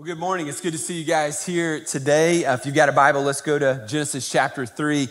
[0.00, 0.46] Well, good morning.
[0.46, 2.46] It's good to see you guys here today.
[2.46, 5.10] Uh, if you've got a Bible, let's go to Genesis chapter 3.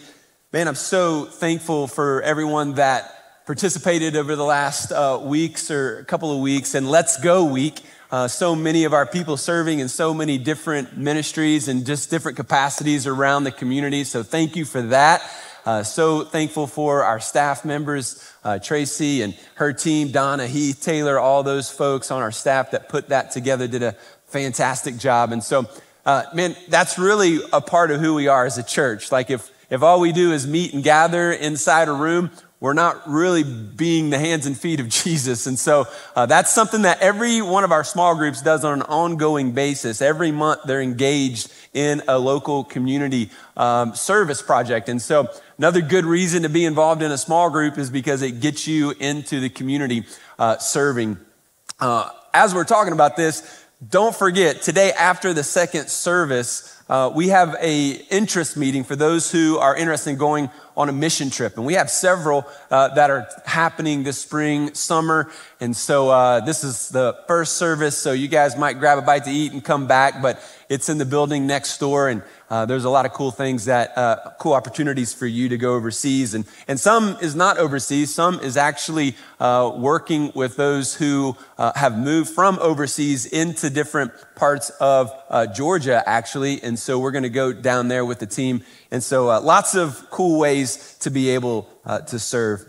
[0.52, 6.06] Man, I'm so thankful for everyone that participated over the last uh, weeks or a
[6.06, 7.82] couple of weeks and Let's Go week.
[8.10, 12.36] Uh, so many of our people serving in so many different ministries and just different
[12.36, 14.04] capacities around the community.
[14.04, 15.22] So thank you for that.
[15.68, 21.20] Uh, so thankful for our staff members, uh, Tracy and her team, Donna, Heath, Taylor,
[21.20, 23.96] all those folks on our staff that put that together, did a
[24.30, 25.32] fantastic job.
[25.32, 25.68] And so,
[26.06, 29.12] uh, man, that's really a part of who we are as a church.
[29.12, 32.32] Like if, if all we do is meet and gather inside a room,
[32.62, 35.48] we're not really being the hands and feet of Jesus.
[35.48, 38.82] And so uh, that's something that every one of our small groups does on an
[38.84, 40.02] ongoing basis.
[40.02, 44.90] Every month they're engaged in a local community um, service project.
[44.90, 48.42] And so another good reason to be involved in a small group is because it
[48.42, 50.06] gets you into the community
[50.38, 51.18] uh, serving.
[51.80, 57.30] Uh, as we're talking about this, don't forget, today after the second service, uh, we
[57.30, 61.56] have a interest meeting for those who are interested in going on a mission trip.
[61.56, 65.32] And we have several uh, that are happening this spring, summer.
[65.62, 67.98] And so uh, this is the first service.
[67.98, 71.00] So you guys might grab a bite to eat and come back, but it's in
[71.00, 72.08] the building next door.
[72.08, 75.58] And uh, there's a lot of cool things that, uh, cool opportunities for you to
[75.58, 76.36] go overseas.
[76.36, 81.74] And, and some is not overseas, some is actually uh, working with those who uh,
[81.76, 86.62] have moved from overseas into different parts of uh, Georgia, actually.
[86.62, 88.64] And so we're going to go down there with the team.
[88.92, 91.68] And so uh, lots of cool ways to be able
[92.08, 92.64] to serve.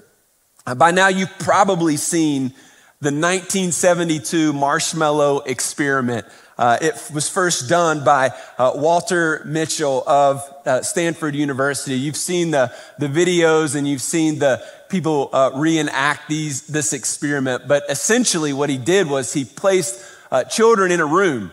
[0.76, 2.54] by now, you've probably seen
[3.02, 6.26] the 1972 marshmallow experiment.
[6.60, 11.94] Uh, it was first done by uh, Walter Mischel of uh, Stanford University.
[11.94, 17.66] You've seen the, the videos and you've seen the people uh, reenact these, this experiment.
[17.66, 21.50] But essentially, what he did was he placed uh, children in a room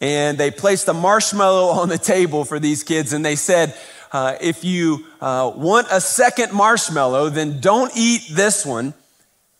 [0.00, 3.76] and they placed a marshmallow on the table for these kids and they said,
[4.10, 8.94] uh, if you want a second marshmallow, then don't eat this one.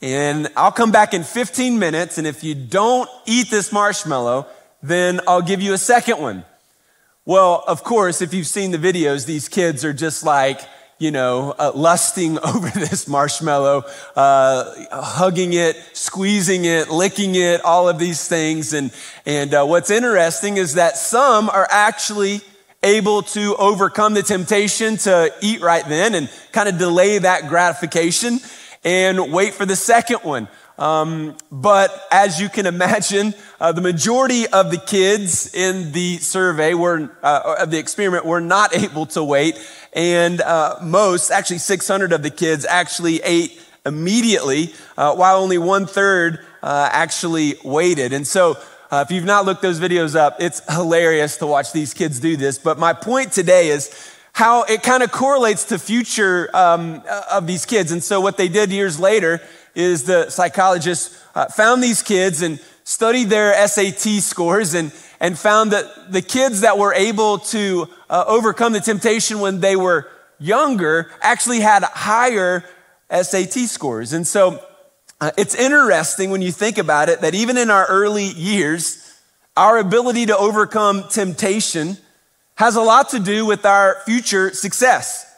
[0.00, 2.16] And I'll come back in 15 minutes.
[2.16, 4.46] And if you don't eat this marshmallow,
[4.82, 6.44] then I'll give you a second one.
[7.24, 10.60] Well, of course, if you've seen the videos, these kids are just like,
[10.98, 13.84] you know, uh, lusting over this marshmallow,
[14.16, 18.72] uh, hugging it, squeezing it, licking it, all of these things.
[18.72, 18.92] And,
[19.26, 22.40] and uh, what's interesting is that some are actually
[22.82, 28.40] able to overcome the temptation to eat right then and kind of delay that gratification
[28.84, 30.48] and wait for the second one.
[30.80, 36.72] Um, but as you can imagine, uh, the majority of the kids in the survey
[36.72, 39.60] were, uh, of the experiment were not able to wait.
[39.92, 45.86] And uh, most, actually 600 of the kids actually ate immediately, uh, while only one
[45.86, 48.14] third uh, actually waited.
[48.14, 48.56] And so
[48.90, 52.36] uh, if you've not looked those videos up, it's hilarious to watch these kids do
[52.38, 52.58] this.
[52.58, 57.66] But my point today is how it kind of correlates to future um, of these
[57.66, 57.92] kids.
[57.92, 59.42] And so what they did years later
[59.74, 65.72] is the psychologist uh, found these kids and studied their SAT scores and, and found
[65.72, 70.08] that the kids that were able to uh, overcome the temptation when they were
[70.38, 72.64] younger actually had higher
[73.10, 74.12] SAT scores.
[74.12, 74.60] And so
[75.20, 79.18] uh, it's interesting when you think about it that even in our early years,
[79.56, 81.98] our ability to overcome temptation
[82.56, 85.29] has a lot to do with our future success.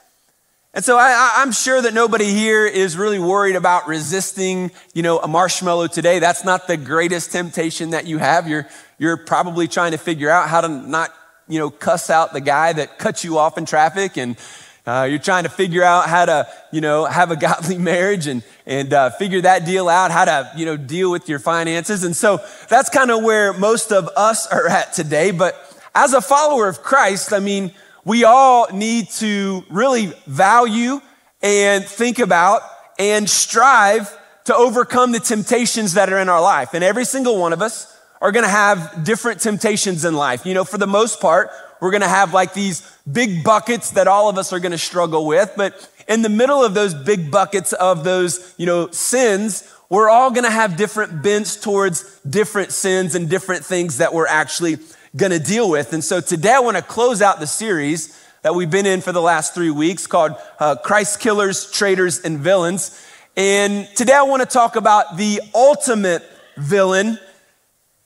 [0.75, 5.19] And so I, am sure that nobody here is really worried about resisting, you know,
[5.19, 6.19] a marshmallow today.
[6.19, 8.49] That's not the greatest temptation that you have.
[8.49, 8.67] You're,
[8.97, 11.13] you're probably trying to figure out how to not,
[11.47, 14.17] you know, cuss out the guy that cuts you off in traffic.
[14.17, 14.39] And
[14.87, 18.43] uh, you're trying to figure out how to, you know, have a godly marriage and,
[18.65, 22.03] and uh, figure that deal out, how to, you know, deal with your finances.
[22.03, 22.41] And so
[22.71, 25.33] that's kind of where most of us are at today.
[25.33, 25.55] But
[25.95, 27.73] as a follower of Christ, I mean,
[28.05, 31.01] we all need to really value
[31.43, 32.63] and think about
[32.99, 36.75] and strive to overcome the temptations that are in our life.
[36.75, 40.47] And every single one of us are gonna have different temptations in life.
[40.47, 41.51] You know, for the most part,
[41.81, 45.53] we're gonna have like these big buckets that all of us are gonna struggle with.
[45.57, 50.31] But in the middle of those big buckets of those, you know, sins, we're all
[50.31, 54.79] gonna have different bents towards different sins and different things that we're actually
[55.15, 55.93] going to deal with.
[55.93, 59.13] And so today I want to close out the series that we've been in for
[59.13, 62.99] the last three weeks called uh, Christ Killers, Traitors, and Villains.
[63.37, 66.23] And today I want to talk about the ultimate
[66.57, 67.19] villain,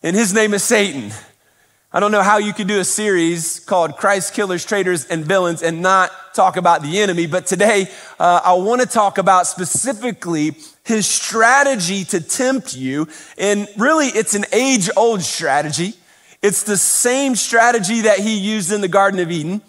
[0.03, 1.13] and his name is Satan.
[1.93, 5.63] I don't know how you could do a series called Christ Killers, Traitors, and Villains
[5.63, 7.89] and not talk about the enemy, but today
[8.19, 13.07] uh, I want to talk about specifically his strategy to tempt you.
[13.39, 15.95] And really, it's an age old strategy.
[16.43, 19.63] It's the same strategy that he used in the Garden of Eden.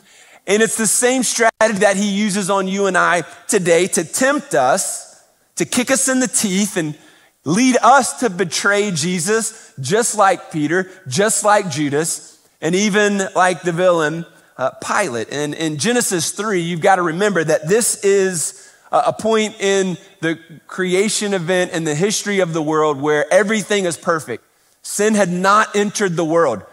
[0.45, 4.53] And it's the same strategy that he uses on you and I today to tempt
[4.53, 5.23] us,
[5.55, 6.97] to kick us in the teeth and
[7.43, 13.73] lead us to betray Jesus, just like Peter, just like Judas, and even like the
[13.73, 14.25] villain
[14.57, 15.27] uh, Pilate.
[15.31, 20.39] And in Genesis 3, you've got to remember that this is a point in the
[20.67, 24.43] creation event in the history of the world where everything is perfect.
[24.87, 26.63] Sin had not entered the world.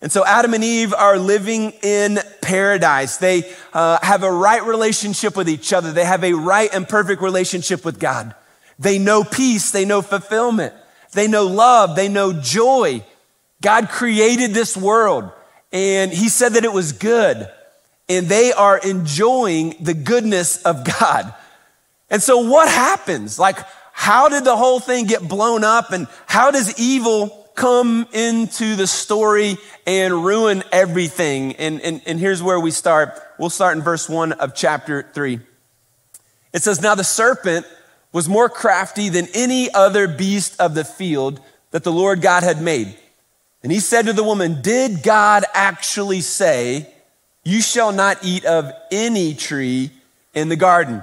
[0.00, 3.18] And so Adam and Eve are living in paradise.
[3.18, 5.92] They uh, have a right relationship with each other.
[5.92, 8.34] They have a right and perfect relationship with God.
[8.80, 9.70] They know peace.
[9.70, 10.74] They know fulfillment.
[11.12, 11.94] They know love.
[11.94, 13.04] They know joy.
[13.60, 15.30] God created this world
[15.72, 17.48] and he said that it was good.
[18.08, 21.32] And they are enjoying the goodness of God.
[22.10, 23.38] And so what happens?
[23.38, 23.58] Like,
[23.92, 28.86] how did the whole thing get blown up and how does evil come into the
[28.86, 29.56] story
[29.86, 31.54] and ruin everything.
[31.56, 33.20] And, and, and here's where we start.
[33.38, 35.40] We'll start in verse 1 of chapter 3.
[36.52, 37.66] It says, Now the serpent
[38.12, 41.40] was more crafty than any other beast of the field
[41.70, 42.96] that the Lord God had made.
[43.62, 46.92] And he said to the woman, Did God actually say,
[47.44, 49.90] You shall not eat of any tree
[50.34, 51.02] in the garden?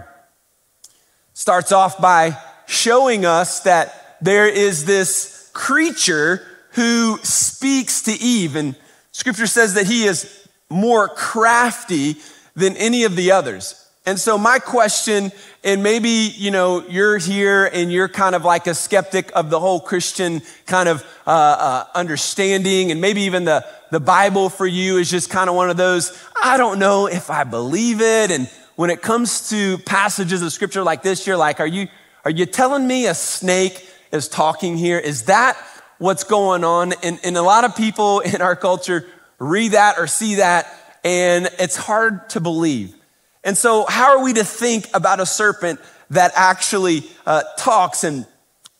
[1.33, 2.37] Starts off by
[2.67, 8.55] showing us that there is this creature who speaks to Eve.
[8.55, 8.75] And
[9.11, 12.17] scripture says that he is more crafty
[12.55, 13.75] than any of the others.
[14.05, 15.31] And so my question,
[15.63, 19.59] and maybe, you know, you're here and you're kind of like a skeptic of the
[19.59, 24.97] whole Christian kind of uh, uh, understanding, and maybe even the, the Bible for you
[24.97, 28.31] is just kind of one of those, I don't know if I believe it.
[28.31, 31.87] And when it comes to passages of scripture like this, you're like, are you,
[32.25, 34.97] are you telling me a snake is talking here.
[34.97, 35.57] Is that
[35.97, 36.94] what's going on?
[37.03, 39.06] And, and a lot of people in our culture
[39.38, 40.73] read that or see that,
[41.03, 42.95] and it's hard to believe.
[43.44, 45.79] And so, how are we to think about a serpent
[46.09, 48.03] that actually uh, talks?
[48.03, 48.25] And,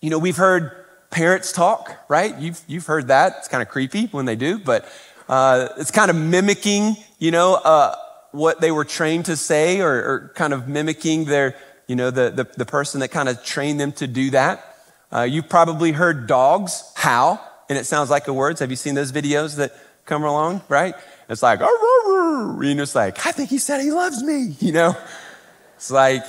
[0.02, 0.72] you know, we've heard
[1.12, 2.38] parents talk, right?
[2.38, 3.36] You've, you've heard that.
[3.38, 4.90] It's kind of creepy when they do, but
[5.30, 7.96] uh, it's kind of mimicking, you know, uh,
[8.32, 11.56] what they were trained to say or, or, kind of mimicking their,
[11.88, 14.69] you know, the, the, the person that kind of trained them to do that.
[15.12, 18.60] Uh, you've probably heard dogs howl, and it sounds like a word.
[18.60, 19.74] Have you seen those videos that
[20.06, 20.96] come along, right?
[21.30, 24.96] It's like, you know, it's like, I think he said he loves me, you know?
[25.76, 26.24] It's like,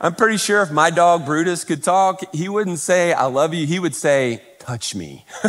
[0.00, 3.66] I'm pretty sure if my dog Brutus could talk, he wouldn't say, I love you.
[3.66, 5.24] He would say, touch me.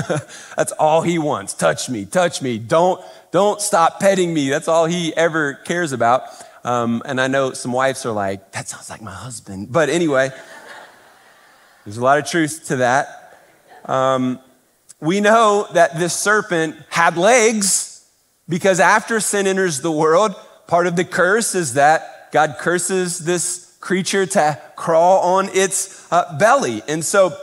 [0.55, 1.53] That's all he wants.
[1.53, 2.57] Touch me, touch me.
[2.57, 4.49] Don't, don't stop petting me.
[4.49, 6.23] That's all he ever cares about.
[6.63, 9.71] Um, and I know some wives are like, that sounds like my husband.
[9.71, 10.31] But anyway,
[11.85, 13.37] there's a lot of truth to that.
[13.85, 14.39] Um,
[14.99, 18.05] we know that this serpent had legs
[18.47, 20.35] because after sin enters the world,
[20.67, 26.37] part of the curse is that God curses this creature to crawl on its uh,
[26.37, 26.81] belly.
[26.87, 27.35] And so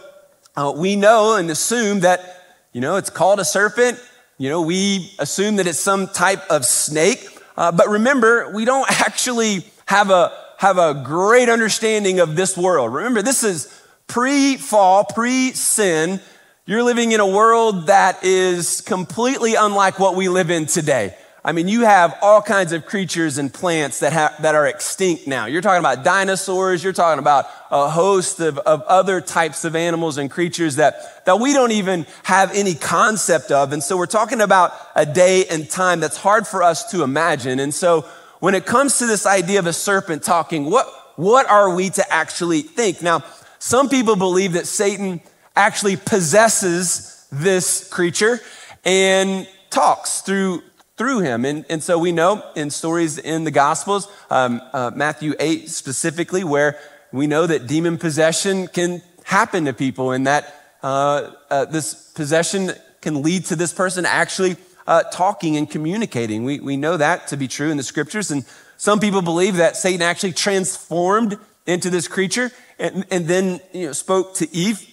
[0.55, 3.99] uh, we know and assume that, you know, it's called a serpent.
[4.39, 7.27] You know, we assume that it's some type of snake.
[7.57, 12.93] Uh, but remember, we don't actually have a, have a great understanding of this world.
[12.93, 13.76] Remember, this is
[14.07, 16.21] pre fall, pre sin,
[16.67, 21.15] you're living in a world that is completely unlike what we live in today.
[21.47, 25.47] I mean, you have all kinds of creatures and plants that, that are extinct now.
[25.47, 30.19] You're talking about dinosaurs, you're talking about a host of, of other types of animals
[30.19, 33.73] and creatures that, that we don't even have any concept of.
[33.73, 37.61] And so we're talking about a day and time that's hard for us to imagine.
[37.61, 38.01] And so
[38.41, 42.13] when it comes to this idea of a serpent talking, what, what are we to
[42.13, 43.03] actually think?
[43.03, 43.23] Now,
[43.67, 45.21] some people believe that Satan
[45.57, 48.39] actually possesses this creature
[48.85, 50.63] and talks through
[50.97, 51.45] through him.
[51.45, 56.45] And, and so we know in stories in the Gospels, um, uh, Matthew 8 specifically,
[56.45, 56.79] where
[57.11, 60.55] we know that demon possession can happen to people and that
[60.85, 62.71] uh, uh, this possession
[63.01, 64.57] can lead to this person actually
[64.87, 66.45] uh, talking and communicating.
[66.45, 68.31] We, we know that to be true in the scriptures.
[68.31, 68.45] And
[68.77, 73.93] some people believe that Satan actually transformed into this creature and, and then you know,
[73.93, 74.87] spoke to Eve.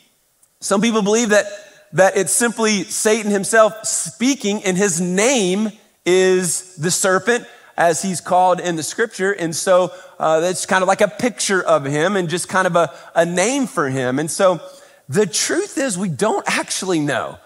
[0.60, 1.46] Some people believe that,
[1.94, 5.72] that it's simply Satan himself speaking, and his name
[6.06, 9.32] is the serpent, as he's called in the scripture.
[9.32, 12.76] And so uh, that's kind of like a picture of him and just kind of
[12.76, 14.20] a, a name for him.
[14.20, 14.62] And so
[15.10, 17.38] the truth is, we don't actually know,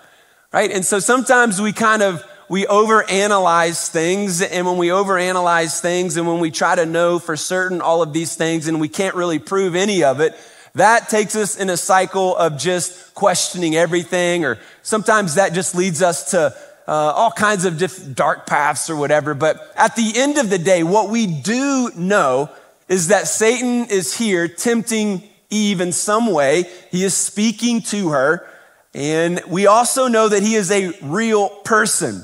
[0.52, 0.70] right?
[0.70, 4.42] And so sometimes we kind of we overanalyze things.
[4.42, 8.14] And when we overanalyze things and when we try to know for certain all of
[8.14, 10.36] these things and we can't really prove any of it,
[10.76, 14.46] that takes us in a cycle of just questioning everything.
[14.46, 16.56] Or sometimes that just leads us to
[16.88, 19.34] uh, all kinds of different dark paths or whatever.
[19.34, 22.50] But at the end of the day, what we do know
[22.88, 26.66] is that Satan is here tempting Eve in some way.
[26.92, 28.48] He is speaking to her.
[28.94, 32.24] And we also know that he is a real person.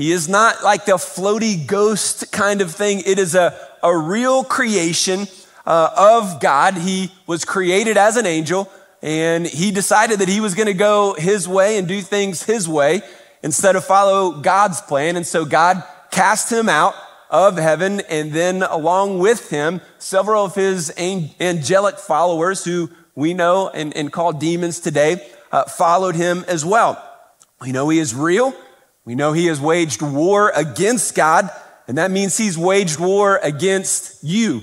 [0.00, 3.02] He is not like the floaty ghost kind of thing.
[3.04, 5.26] It is a, a real creation
[5.66, 6.78] uh, of God.
[6.78, 11.12] He was created as an angel and he decided that he was going to go
[11.18, 13.02] his way and do things his way
[13.42, 15.16] instead of follow God's plan.
[15.16, 16.94] And so God cast him out
[17.28, 23.68] of heaven, and then along with him, several of his angelic followers who we know
[23.68, 27.06] and, and call demons today uh, followed him as well.
[27.60, 28.54] We know he is real.
[29.10, 31.50] We know he has waged war against God,
[31.88, 34.62] and that means he's waged war against you.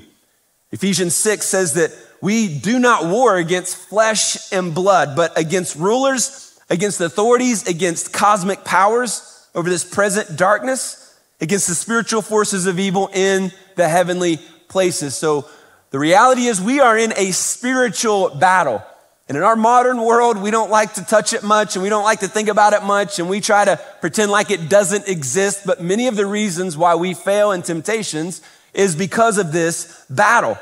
[0.72, 6.58] Ephesians 6 says that we do not war against flesh and blood, but against rulers,
[6.70, 13.10] against authorities, against cosmic powers over this present darkness against the spiritual forces of evil
[13.14, 14.38] in the heavenly
[14.70, 15.14] places.
[15.14, 15.46] So
[15.90, 18.82] the reality is we are in a spiritual battle.
[19.28, 22.04] And in our modern world, we don't like to touch it much and we don't
[22.04, 25.66] like to think about it much and we try to pretend like it doesn't exist.
[25.66, 28.42] But many of the reasons why we fail in temptations
[28.74, 30.58] is because of this battle.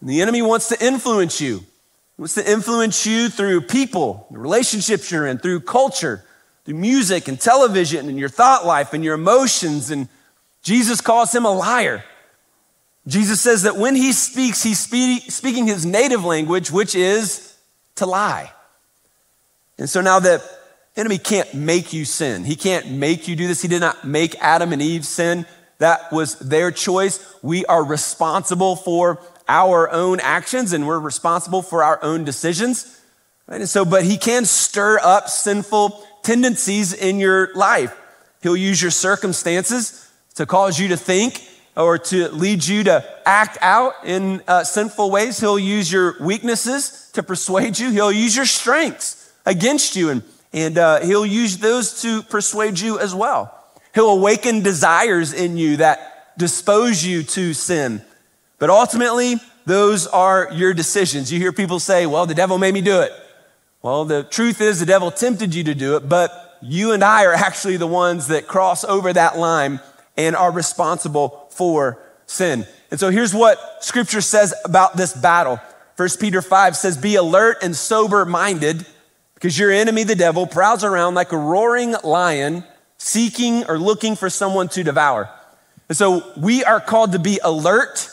[0.00, 1.58] The enemy wants to influence you.
[1.58, 6.24] He wants to influence you through people, the relationships you're in, through culture,
[6.64, 9.90] through music and television and your thought life and your emotions.
[9.90, 10.08] And
[10.62, 12.04] Jesus calls him a liar.
[13.06, 17.47] Jesus says that when he speaks, he's speaking his native language, which is
[17.98, 18.52] to lie.
[19.78, 20.42] And so now the
[20.96, 22.44] enemy can't make you sin.
[22.44, 23.62] He can't make you do this.
[23.62, 25.46] He did not make Adam and Eve sin.
[25.78, 27.34] That was their choice.
[27.42, 33.00] We are responsible for our own actions and we're responsible for our own decisions.
[33.46, 33.60] Right?
[33.60, 37.96] And so, but he can stir up sinful tendencies in your life.
[38.42, 41.42] He'll use your circumstances to cause you to think
[41.78, 45.38] or to lead you to act out in uh, sinful ways.
[45.38, 47.90] He'll use your weaknesses to persuade you.
[47.90, 52.98] He'll use your strengths against you, and, and uh, he'll use those to persuade you
[52.98, 53.54] as well.
[53.94, 58.02] He'll awaken desires in you that dispose you to sin.
[58.58, 61.32] But ultimately, those are your decisions.
[61.32, 63.12] You hear people say, well, the devil made me do it.
[63.82, 67.24] Well, the truth is, the devil tempted you to do it, but you and I
[67.24, 69.78] are actually the ones that cross over that line
[70.16, 72.66] and are responsible for sin.
[72.90, 75.60] And so here's what scripture says about this battle.
[75.96, 78.86] First Peter 5 says, Be alert and sober minded,
[79.34, 82.64] because your enemy, the devil, prowls around like a roaring lion,
[82.96, 85.28] seeking or looking for someone to devour.
[85.88, 88.08] And so we are called to be alert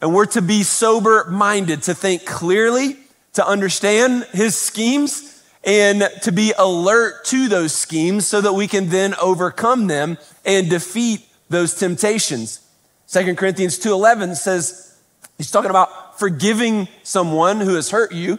[0.00, 2.96] and we're to be sober minded, to think clearly
[3.34, 8.88] to understand his schemes and to be alert to those schemes so that we can
[8.88, 12.60] then overcome them and defeat those temptations.
[13.10, 14.92] Second Corinthians 2:11 says
[15.36, 18.38] he's talking about forgiving someone who has hurt you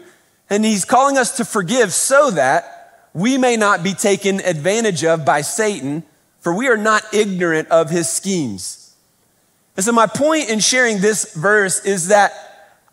[0.50, 5.26] and he's calling us to forgive so that we may not be taken advantage of
[5.26, 6.04] by Satan
[6.40, 8.96] for we are not ignorant of his schemes.
[9.76, 12.32] And so my point in sharing this verse is that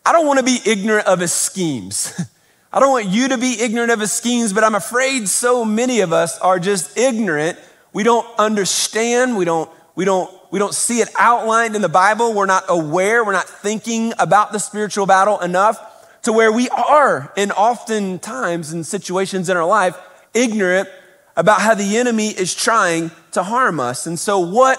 [0.04, 2.12] I don't want to be ignorant of his schemes.
[2.72, 6.00] I don't want you to be ignorant of his schemes, but I'm afraid so many
[6.00, 7.56] of us are just ignorant.
[7.92, 9.36] We don't understand.
[9.36, 12.32] We don't, we don't, we don't see it outlined in the Bible.
[12.32, 13.24] We're not aware.
[13.24, 15.78] We're not thinking about the spiritual battle enough
[16.22, 19.96] to where we are, and oftentimes in situations in our life,
[20.34, 20.88] ignorant
[21.36, 24.06] about how the enemy is trying to harm us.
[24.06, 24.78] And so, what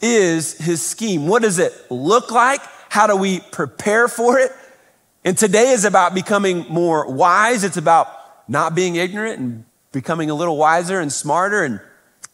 [0.00, 1.26] is his scheme?
[1.26, 2.60] What does it look like?
[2.88, 4.52] How do we prepare for it?
[5.24, 7.64] And today is about becoming more wise.
[7.64, 8.08] It's about
[8.48, 11.80] not being ignorant and becoming a little wiser and smarter and,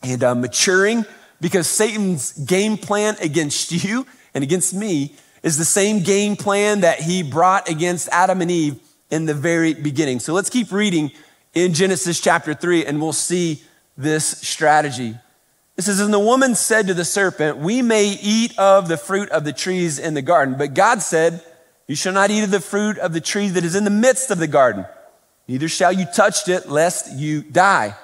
[0.02, 1.04] and uh, maturing
[1.40, 7.00] because Satan's game plan against you and against me is the same game plan that
[7.00, 8.78] he brought against Adam and Eve
[9.10, 10.20] in the very beginning.
[10.20, 11.10] So let's keep reading
[11.54, 13.62] in Genesis chapter 3 and we'll see
[13.96, 15.16] this strategy.
[15.76, 19.30] It says, And the woman said to the serpent, We may eat of the fruit
[19.30, 20.56] of the trees in the garden.
[20.58, 21.42] But God said,
[21.86, 24.30] You shall not eat of the fruit of the tree that is in the midst
[24.30, 24.84] of the garden,
[25.48, 27.96] neither shall you touch it, lest you die.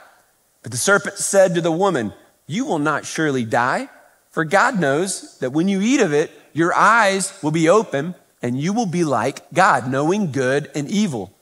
[0.63, 2.13] But the serpent said to the woman,
[2.47, 3.89] You will not surely die,
[4.31, 8.61] for God knows that when you eat of it, your eyes will be open, and
[8.61, 11.33] you will be like God, knowing good and evil.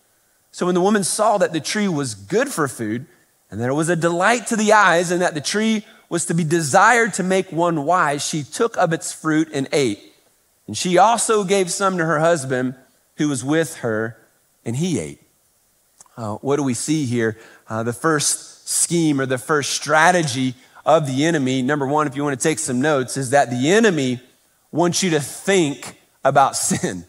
[0.51, 3.07] So when the woman saw that the tree was good for food,
[3.51, 6.35] and that it was a delight to the eyes, and that the tree was to
[6.35, 10.13] be desired to make one wise, she took of its fruit and ate.
[10.67, 12.75] And she also gave some to her husband
[13.17, 14.17] who was with her,
[14.65, 15.21] and he ate.
[16.17, 17.37] Uh, what do we see here?
[17.69, 20.55] Uh, the first scheme or the first strategy
[20.87, 23.71] of the enemy, number one, if you want to take some notes, is that the
[23.71, 24.21] enemy
[24.71, 27.05] wants you to think about sin.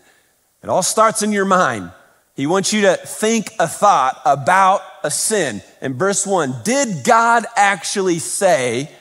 [0.64, 1.92] It all starts in your mind.
[2.36, 5.62] He wants you to think a thought about a sin.
[5.82, 8.92] In verse one, did God actually say,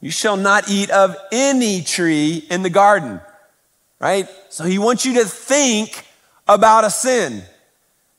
[0.00, 3.20] You shall not eat of any tree in the garden?
[3.98, 4.28] Right?
[4.48, 6.06] So he wants you to think
[6.48, 7.42] about a sin.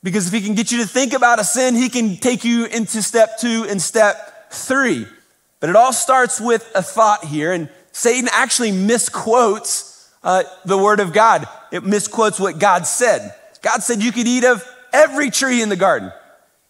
[0.03, 2.65] Because if he can get you to think about a sin, he can take you
[2.65, 5.07] into step two and step three.
[5.59, 10.99] But it all starts with a thought here, and Satan actually misquotes uh, the word
[10.99, 11.47] of God.
[11.71, 13.33] It misquotes what God said.
[13.61, 16.11] God said you could eat of every tree in the garden.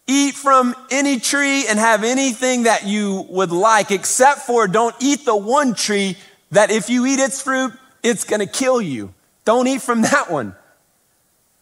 [0.08, 5.26] Eat from any tree and have anything that you would like, except for don't eat
[5.26, 6.18] the one tree
[6.52, 9.14] that if you eat its fruit, it's to kill you.
[9.44, 10.56] Don't eat from that one.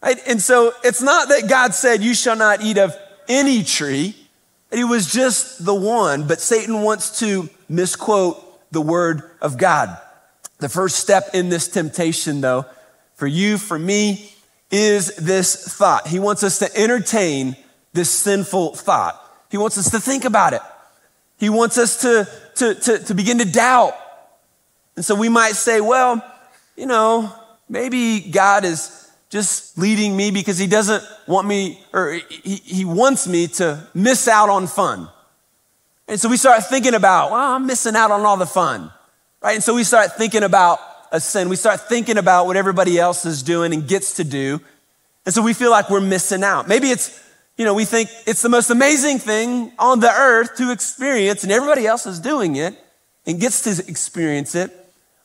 [0.02, 0.18] Right?
[0.26, 2.96] And so it's not that God said, You shall not eat of
[3.28, 4.14] any tree.
[4.76, 9.96] It was just the one, but Satan wants to misquote the word of God.
[10.58, 12.66] The first step in this temptation, though,
[13.14, 14.34] for you, for me,
[14.70, 16.06] is this thought.
[16.06, 17.56] He wants us to entertain
[17.94, 19.18] this sinful thought.
[19.50, 20.60] He wants us to think about it.
[21.38, 23.94] He wants us to, to, to, to begin to doubt.
[24.94, 26.22] And so we might say, well,
[26.76, 27.32] you know,
[27.66, 33.26] maybe God is just leading me because he doesn't want me, or he, he wants
[33.26, 35.08] me to miss out on fun.
[36.08, 38.92] And so we start thinking about, well, I'm missing out on all the fun,
[39.42, 39.54] right?
[39.54, 40.78] And so we start thinking about
[41.10, 41.48] a sin.
[41.48, 44.60] We start thinking about what everybody else is doing and gets to do.
[45.24, 46.68] And so we feel like we're missing out.
[46.68, 47.20] Maybe it's,
[47.56, 51.50] you know, we think it's the most amazing thing on the earth to experience, and
[51.50, 52.76] everybody else is doing it
[53.26, 54.70] and gets to experience it,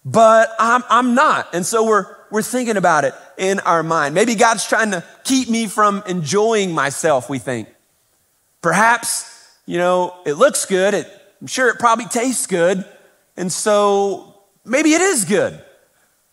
[0.04, 1.54] but I'm, I'm not.
[1.54, 4.16] And so we're, we're thinking about it in our mind.
[4.16, 7.68] Maybe God's trying to keep me from enjoying myself, we think.
[8.62, 10.94] Perhaps, you know, it looks good.
[10.94, 11.08] It,
[11.42, 12.86] I'm sure it probably tastes good.
[13.36, 15.62] And so maybe it is good.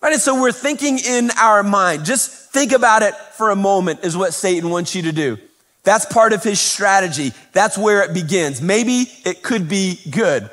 [0.01, 0.13] Right?
[0.13, 2.05] And so we're thinking in our mind.
[2.05, 5.39] Just think about it for a moment, is what Satan wants you to do.
[5.85, 7.33] That's part of his strategy.
[7.53, 8.61] That's where it begins.
[8.61, 10.51] Maybe it could be good.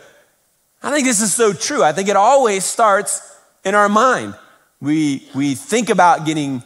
[0.82, 1.84] I think this is so true.
[1.84, 4.36] I think it always starts in our mind.
[4.86, 6.62] We, we think about getting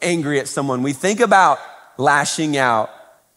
[0.00, 0.82] angry at someone.
[0.82, 1.58] We think about
[1.98, 2.88] lashing out.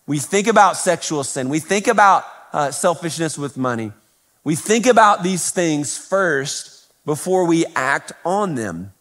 [0.07, 1.49] We think about sexual sin.
[1.49, 3.91] We think about uh, selfishness with money.
[4.45, 8.93] We think about these things first before we act on them.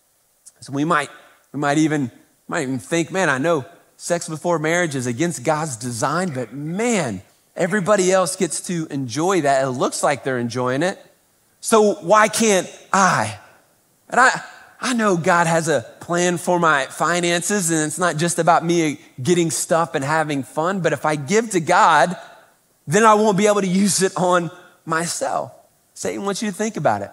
[0.58, 1.10] So we might,
[1.52, 2.10] we might even,
[2.48, 3.64] might even think, man, I know
[3.96, 7.22] sex before marriage is against God's design, but man,
[7.54, 9.62] everybody else gets to enjoy that.
[9.62, 10.98] It looks like they're enjoying it.
[11.60, 13.38] So why can't I?
[14.08, 14.42] And I,
[14.80, 18.98] I know God has a plan for my finances, and it's not just about me
[19.22, 22.16] getting stuff and having fun, but if I give to God,
[22.86, 24.50] then I won't be able to use it on
[24.86, 25.52] myself.
[25.92, 27.10] Satan wants you to think about it.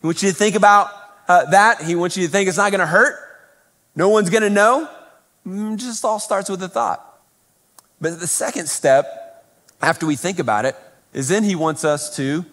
[0.00, 0.90] He wants you to think about
[1.28, 1.82] uh, that.
[1.82, 3.16] He wants you to think it's not going to hurt.
[3.94, 4.88] No one's going to know.
[5.46, 7.02] Mm, just all starts with a thought.
[8.00, 9.44] But the second step,
[9.80, 10.76] after we think about it,
[11.12, 12.44] is then he wants us to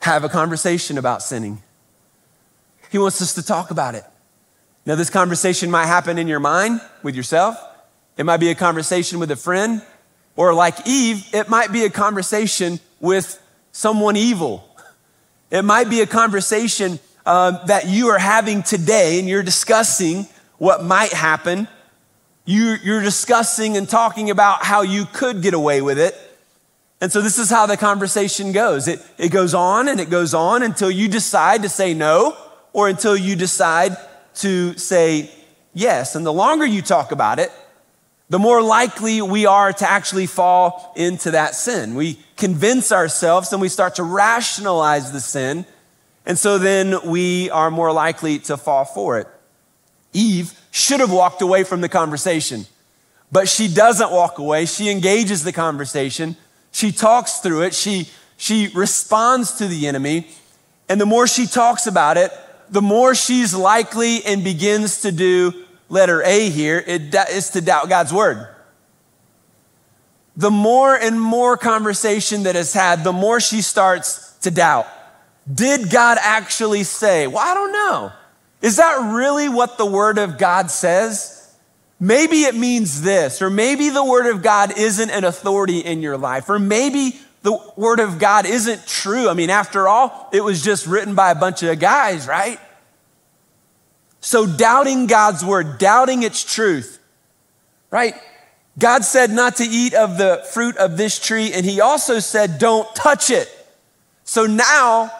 [0.00, 1.62] have a conversation about sinning.
[2.92, 4.04] He wants us to talk about it.
[4.84, 7.56] Now, this conversation might happen in your mind with yourself.
[8.18, 9.80] It might be a conversation with a friend,
[10.36, 13.40] or like Eve, it might be a conversation with
[13.72, 14.68] someone evil.
[15.50, 20.26] It might be a conversation uh, that you are having today and you're discussing
[20.58, 21.68] what might happen.
[22.44, 26.14] You, you're discussing and talking about how you could get away with it.
[27.00, 28.86] And so this is how the conversation goes.
[28.86, 32.36] It, it goes on and it goes on until you decide to say no
[32.72, 33.96] or until you decide
[34.36, 35.30] to say
[35.74, 36.14] yes.
[36.14, 37.50] And the longer you talk about it,
[38.28, 41.94] the more likely we are to actually fall into that sin.
[41.94, 45.66] We convince ourselves and we start to rationalize the sin.
[46.24, 49.28] And so then we are more likely to fall for it.
[50.14, 52.66] Eve should have walked away from the conversation,
[53.30, 54.66] but she doesn't walk away.
[54.66, 56.36] She engages the conversation.
[56.70, 57.74] She talks through it.
[57.74, 60.28] She, she responds to the enemy.
[60.88, 62.32] And the more she talks about it,
[62.72, 65.52] the more she's likely and begins to do
[65.88, 68.48] letter A here is to doubt God's word.
[70.36, 74.86] The more and more conversation that is had, the more she starts to doubt.
[75.52, 77.26] Did God actually say?
[77.26, 78.12] Well, I don't know.
[78.62, 81.54] Is that really what the word of God says?
[82.00, 86.16] Maybe it means this, or maybe the word of God isn't an authority in your
[86.16, 89.28] life, or maybe the word of God isn't true.
[89.28, 92.58] I mean, after all, it was just written by a bunch of guys, right?
[94.20, 97.00] So, doubting God's word, doubting its truth,
[97.90, 98.14] right?
[98.78, 102.58] God said not to eat of the fruit of this tree, and He also said,
[102.58, 103.48] don't touch it.
[104.24, 105.10] So now,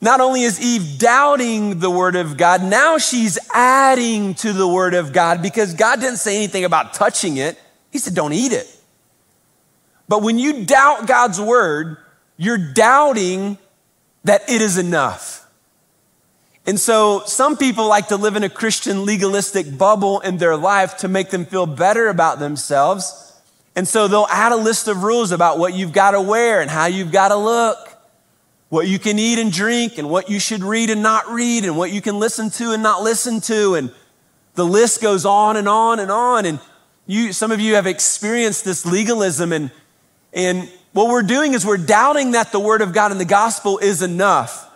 [0.00, 4.94] not only is Eve doubting the word of God, now she's adding to the word
[4.94, 7.60] of God because God didn't say anything about touching it.
[7.90, 8.79] He said, don't eat it.
[10.10, 11.96] But when you doubt God's word,
[12.36, 13.58] you're doubting
[14.24, 15.46] that it is enough.
[16.66, 20.96] And so some people like to live in a Christian legalistic bubble in their life
[20.98, 23.40] to make them feel better about themselves.
[23.76, 26.68] And so they'll add a list of rules about what you've got to wear and
[26.68, 27.78] how you've got to look,
[28.68, 31.76] what you can eat and drink, and what you should read and not read, and
[31.76, 33.76] what you can listen to and not listen to.
[33.76, 33.94] And
[34.56, 36.46] the list goes on and on and on.
[36.46, 36.58] And
[37.06, 39.70] you, some of you have experienced this legalism, and,
[40.32, 43.78] and what we're doing is we're doubting that the word of God and the gospel
[43.78, 44.68] is enough.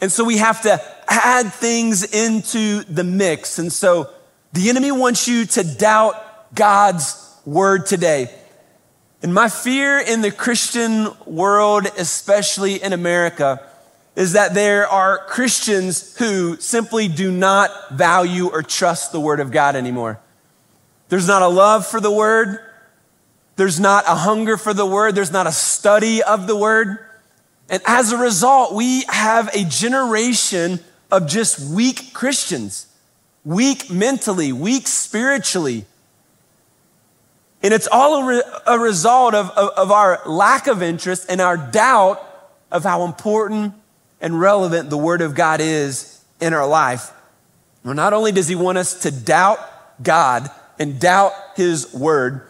[0.00, 3.58] And so we have to add things into the mix.
[3.58, 4.10] And so
[4.52, 8.30] the enemy wants you to doubt God's word today.
[9.22, 13.66] And my fear in the Christian world, especially in America,
[14.14, 19.50] is that there are Christians who simply do not value or trust the word of
[19.50, 20.20] God anymore.
[21.08, 22.58] There's not a love for the word.
[23.56, 25.14] There's not a hunger for the word.
[25.14, 26.98] There's not a study of the word.
[27.68, 32.86] And as a result, we have a generation of just weak Christians,
[33.44, 35.86] weak mentally, weak spiritually.
[37.62, 41.40] And it's all a, re- a result of, of, of our lack of interest and
[41.40, 42.22] our doubt
[42.70, 43.74] of how important
[44.20, 47.10] and relevant the Word of God is in our life.
[47.84, 49.58] Well, not only does He want us to doubt
[50.02, 52.46] God and doubt His Word,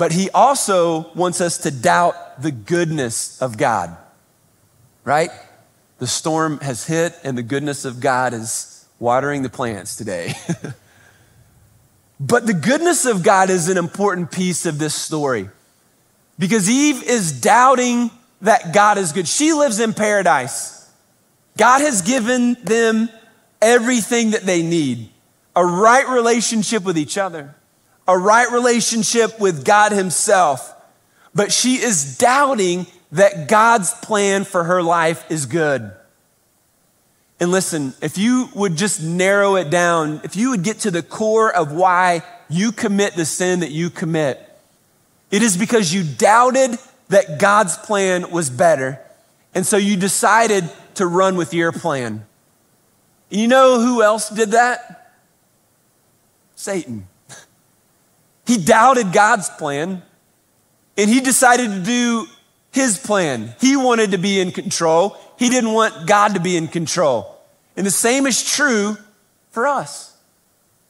[0.00, 3.96] but He also wants us to doubt the goodness of God
[5.04, 5.30] right?
[5.98, 10.34] The storm has hit, and the goodness of God is watering the plants today.
[12.20, 15.48] but the goodness of God is an important piece of this story
[16.38, 18.10] because Eve is doubting
[18.42, 19.28] that God is good.
[19.28, 20.90] She lives in paradise.
[21.58, 23.10] God has given them
[23.60, 25.10] everything that they need
[25.54, 27.54] a right relationship with each other,
[28.10, 30.74] a right relationship with God Himself.
[31.32, 35.92] But she is doubting that God's plan for her life is good.
[37.38, 41.04] And listen, if you would just narrow it down, if you would get to the
[41.04, 44.40] core of why you commit the sin that you commit,
[45.30, 49.00] it is because you doubted that God's plan was better.
[49.54, 52.26] And so you decided to run with your plan.
[53.30, 55.14] You know who else did that?
[56.56, 57.06] Satan.
[58.50, 60.02] He doubted God's plan
[60.96, 62.26] and he decided to do
[62.72, 63.54] his plan.
[63.60, 65.16] He wanted to be in control.
[65.38, 67.40] He didn't want God to be in control.
[67.76, 68.96] And the same is true
[69.52, 70.16] for us.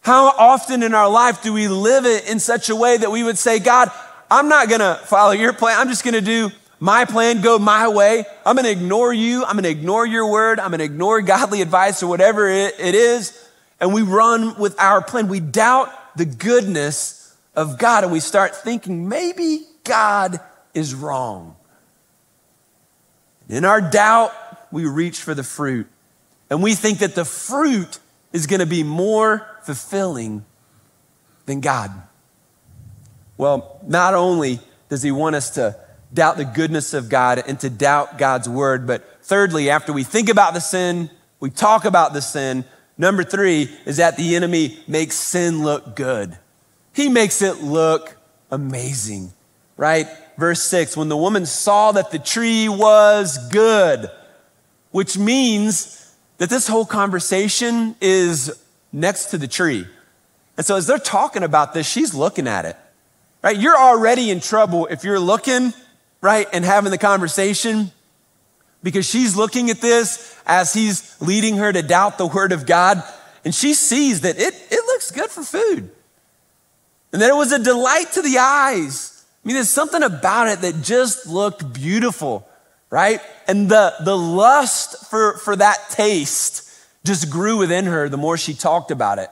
[0.01, 3.23] How often in our life do we live it in such a way that we
[3.23, 3.91] would say, God,
[4.31, 5.79] I'm not going to follow your plan.
[5.79, 8.25] I'm just going to do my plan, go my way.
[8.47, 9.45] I'm going to ignore you.
[9.45, 10.61] I'm going to ignore your word.
[10.61, 13.39] I'm going to ignore godly advice or whatever it is.
[13.81, 15.29] And we run with our plan.
[15.29, 17.20] We doubt the goodness
[17.61, 20.41] of God and we start thinking maybe God
[20.73, 21.57] is wrong.
[23.51, 24.33] In our doubt,
[24.73, 25.87] we reach for the fruit.
[26.49, 27.99] And we think that the fruit
[28.33, 30.47] is going to be more fulfilling
[31.45, 31.91] than God.
[33.37, 35.77] Well, not only does he want us to
[36.15, 40.31] doubt the goodness of God and to doubt God's word, but thirdly, after we think
[40.31, 42.65] about the sin, we talk about the sin.
[42.97, 46.39] Number three is that the enemy makes sin look good.
[46.93, 48.17] He makes it look
[48.51, 49.33] amazing,
[49.77, 50.09] right?
[50.41, 54.11] verse 6 when the woman saw that the tree was good,
[54.91, 58.51] which means that this whole conversation is
[58.91, 59.87] next to the tree.
[60.57, 62.77] And so as they're talking about this, she's looking at it,
[63.43, 63.57] right?
[63.57, 65.73] You're already in trouble if you're looking,
[66.21, 67.93] right, and having the conversation
[68.83, 73.03] because she's looking at this as he's leading her to doubt the word of God.
[73.45, 75.91] And she sees that it, it looks good for food
[77.13, 80.83] and it was a delight to the eyes I mean, there's something about it that
[80.83, 82.47] just looked beautiful,
[82.91, 83.21] right?
[83.49, 86.69] And the, the lust for, for that taste
[87.05, 89.31] just grew within her the more she talked about it.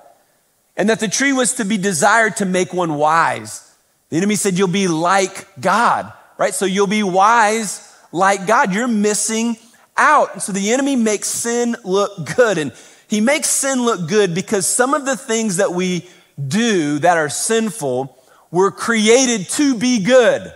[0.76, 3.70] And that the tree was to be desired to make one wise.
[4.08, 6.54] The enemy said, You'll be like God, right?
[6.54, 8.72] So you'll be wise like God.
[8.72, 9.56] You're missing
[9.96, 10.32] out.
[10.32, 12.56] And so the enemy makes sin look good.
[12.56, 12.72] And
[13.08, 16.08] he makes sin look good because some of the things that we
[16.46, 18.16] do that are sinful
[18.50, 20.52] were created to be good.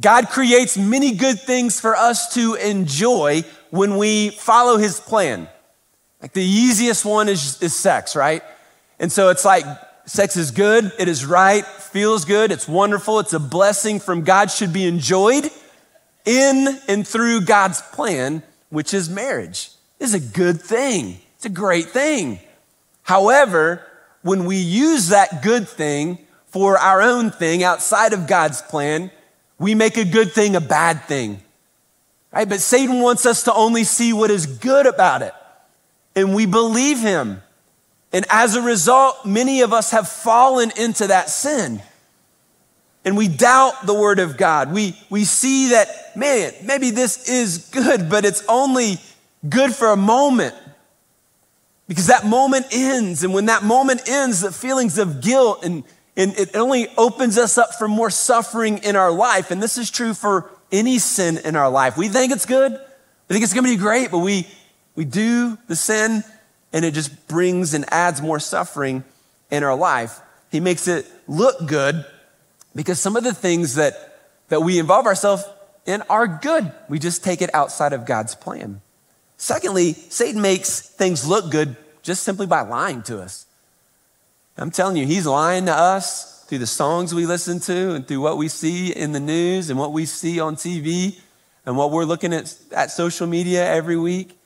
[0.00, 5.48] God creates many good things for us to enjoy when we follow his plan.
[6.22, 8.42] Like the easiest one is, is sex, right?
[9.00, 9.64] And so it's like
[10.06, 14.50] sex is good, it is right, feels good, it's wonderful, it's a blessing from God,
[14.50, 15.50] should be enjoyed.
[16.28, 19.70] in and through God's plan, which is marriage.
[19.98, 21.18] Is a good thing.
[21.36, 22.38] It's a great thing.
[23.08, 23.82] However,
[24.20, 26.18] when we use that good thing
[26.48, 29.10] for our own thing outside of God's plan,
[29.58, 31.40] we make a good thing a bad thing.
[32.34, 32.46] Right?
[32.46, 35.32] But Satan wants us to only see what is good about it.
[36.14, 37.42] And we believe him.
[38.12, 41.80] And as a result, many of us have fallen into that sin.
[43.06, 44.70] And we doubt the word of God.
[44.70, 48.98] We, we see that, man, maybe this is good, but it's only
[49.48, 50.54] good for a moment.
[51.88, 53.24] Because that moment ends.
[53.24, 55.84] And when that moment ends, the feelings of guilt and,
[56.16, 59.50] and it only opens us up for more suffering in our life.
[59.50, 61.96] And this is true for any sin in our life.
[61.96, 62.72] We think it's good.
[62.72, 64.46] We think it's to be great, but we,
[64.94, 66.22] we do the sin
[66.72, 69.02] and it just brings and adds more suffering
[69.50, 70.20] in our life.
[70.50, 72.04] He makes it look good
[72.74, 73.94] because some of the things that,
[74.48, 75.44] that we involve ourselves
[75.86, 76.70] in are good.
[76.88, 78.82] We just take it outside of God's plan.
[79.38, 83.46] Secondly, Satan makes things look good just simply by lying to us.
[84.56, 88.20] I'm telling you, he's lying to us through the songs we listen to and through
[88.20, 91.20] what we see in the news and what we see on TV
[91.64, 94.36] and what we're looking at at social media every week.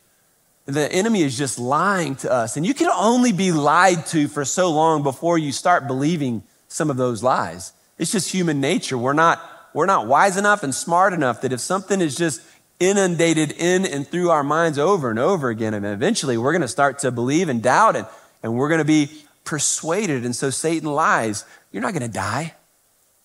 [0.67, 2.59] The enemy is just lying to us.
[2.59, 6.91] And you can only be lied to for so long before you start believing some
[6.91, 7.73] of those lies.
[7.99, 8.99] It's just human nature.
[8.99, 9.41] We're not,
[9.73, 12.43] we're not wise enough and smart enough that if something is just
[12.83, 16.69] inundated in and through our minds over and over again, and eventually we're going to
[16.69, 18.07] start to believe and doubt and,
[18.43, 19.11] and we're going to be
[19.45, 20.25] persuaded.
[20.25, 21.45] And so Satan lies.
[21.71, 22.55] You're not going to die.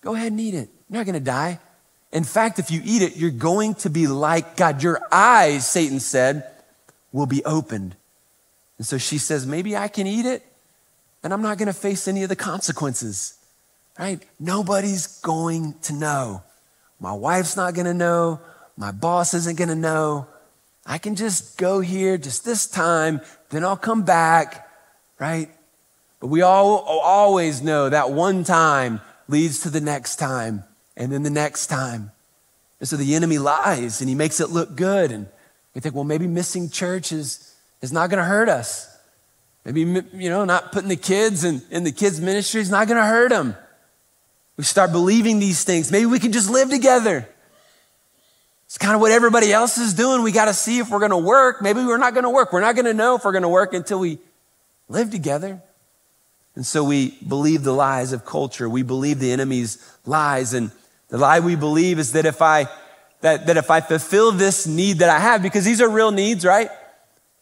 [0.00, 0.68] Go ahead and eat it.
[0.88, 1.58] You're not going to die.
[2.12, 4.82] In fact, if you eat it, you're going to be like God.
[4.82, 6.50] Your eyes, Satan said,
[7.12, 7.96] will be opened.
[8.78, 10.42] And so she says, Maybe I can eat it
[11.22, 13.38] and I'm not going to face any of the consequences,
[13.98, 14.22] right?
[14.38, 16.42] Nobody's going to know.
[17.00, 18.40] My wife's not going to know.
[18.78, 20.28] My boss isn't going to know.
[20.86, 24.70] I can just go here just this time, then I'll come back,
[25.18, 25.50] right?
[26.20, 30.62] But we all always know that one time leads to the next time
[30.96, 32.12] and then the next time.
[32.78, 35.10] And so the enemy lies and he makes it look good.
[35.10, 35.26] And
[35.74, 38.96] we think, well, maybe missing church is, is not going to hurt us.
[39.64, 42.96] Maybe, you know, not putting the kids in, in the kids' ministry is not going
[42.96, 43.56] to hurt them.
[44.56, 45.90] We start believing these things.
[45.90, 47.28] Maybe we can just live together.
[48.68, 50.22] It's kind of what everybody else is doing.
[50.22, 51.62] We got to see if we're going to work.
[51.62, 52.52] Maybe we're not going to work.
[52.52, 54.18] We're not going to know if we're going to work until we
[54.90, 55.62] live together.
[56.54, 58.68] And so we believe the lies of culture.
[58.68, 60.52] We believe the enemy's lies.
[60.52, 60.70] And
[61.08, 62.68] the lie we believe is that if I
[63.22, 66.44] that, that if I fulfill this need that I have, because these are real needs,
[66.44, 66.70] right?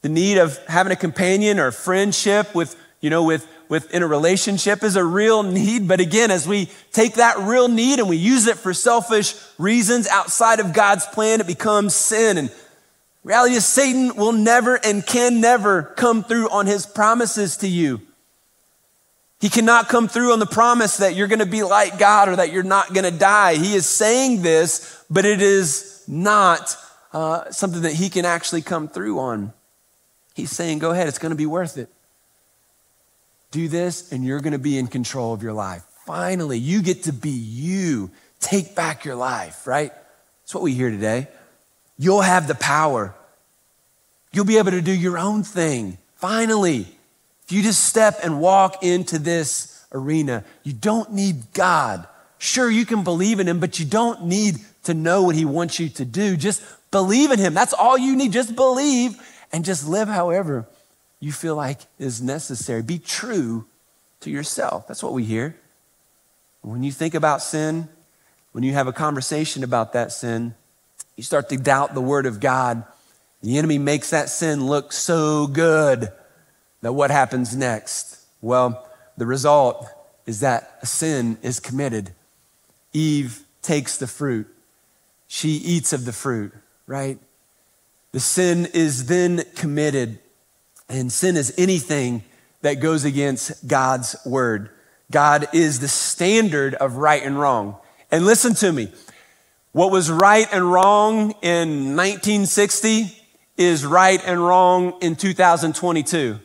[0.03, 4.07] The need of having a companion or friendship with, you know, with, with in a
[4.07, 5.89] relationship is a real need.
[5.89, 10.07] But again, as we take that real need and we use it for selfish reasons
[10.09, 12.39] outside of God's plan, it becomes sin.
[12.39, 12.53] And
[13.25, 18.01] reality is Satan will never and can never come through on his promises to you.
[19.41, 22.37] He cannot come through on the promise that you're going to be like God or
[22.37, 23.57] that you're not going to die.
[23.57, 26.77] He is saying this, but it is not
[27.13, 29.53] uh, something that he can actually come through on.
[30.35, 31.91] He's saying, go ahead, it's going to be worth it.
[33.57, 35.83] Do this, and you're going to be in control of your life.
[36.05, 38.11] Finally, you get to be you.
[38.39, 39.93] Take back your life, right?
[40.43, 41.29] That's what we hear today.
[41.97, 43.15] You'll have the power.
[44.31, 45.97] You'll be able to do your own thing.
[46.17, 46.81] Finally,
[47.45, 52.07] if you just step and walk into this arena, you don't need God.
[52.37, 55.81] Sure, you can believe in Him, but you don't need to know what He wants
[55.81, 56.37] you to do.
[56.37, 57.55] Just believe in Him.
[57.55, 58.33] That's all you need.
[58.33, 59.17] Just believe
[59.51, 60.67] and just live however
[61.21, 62.83] you feel like is necessary.
[62.83, 63.67] Be true
[64.21, 64.87] to yourself.
[64.87, 65.57] That's what we hear.
[66.63, 67.89] When you think about sin,
[68.53, 70.55] when you have a conversation about that sin,
[71.17, 72.85] you start to doubt the Word of God.
[73.43, 76.09] The enemy makes that sin look so good
[76.83, 78.25] that what happens next?
[78.41, 79.87] Well, the result
[80.27, 82.13] is that a sin is committed.
[82.93, 84.47] Eve takes the fruit,
[85.27, 86.53] she eats of the fruit,
[86.87, 87.19] right?
[88.13, 90.21] The sin is then committed,
[90.89, 92.23] and sin is anything
[92.63, 94.71] that goes against God's word.
[95.11, 97.77] God is the standard of right and wrong.
[98.11, 98.93] And listen to me
[99.73, 103.13] what was right and wrong in 1960
[103.57, 106.41] is right and wrong in 2022.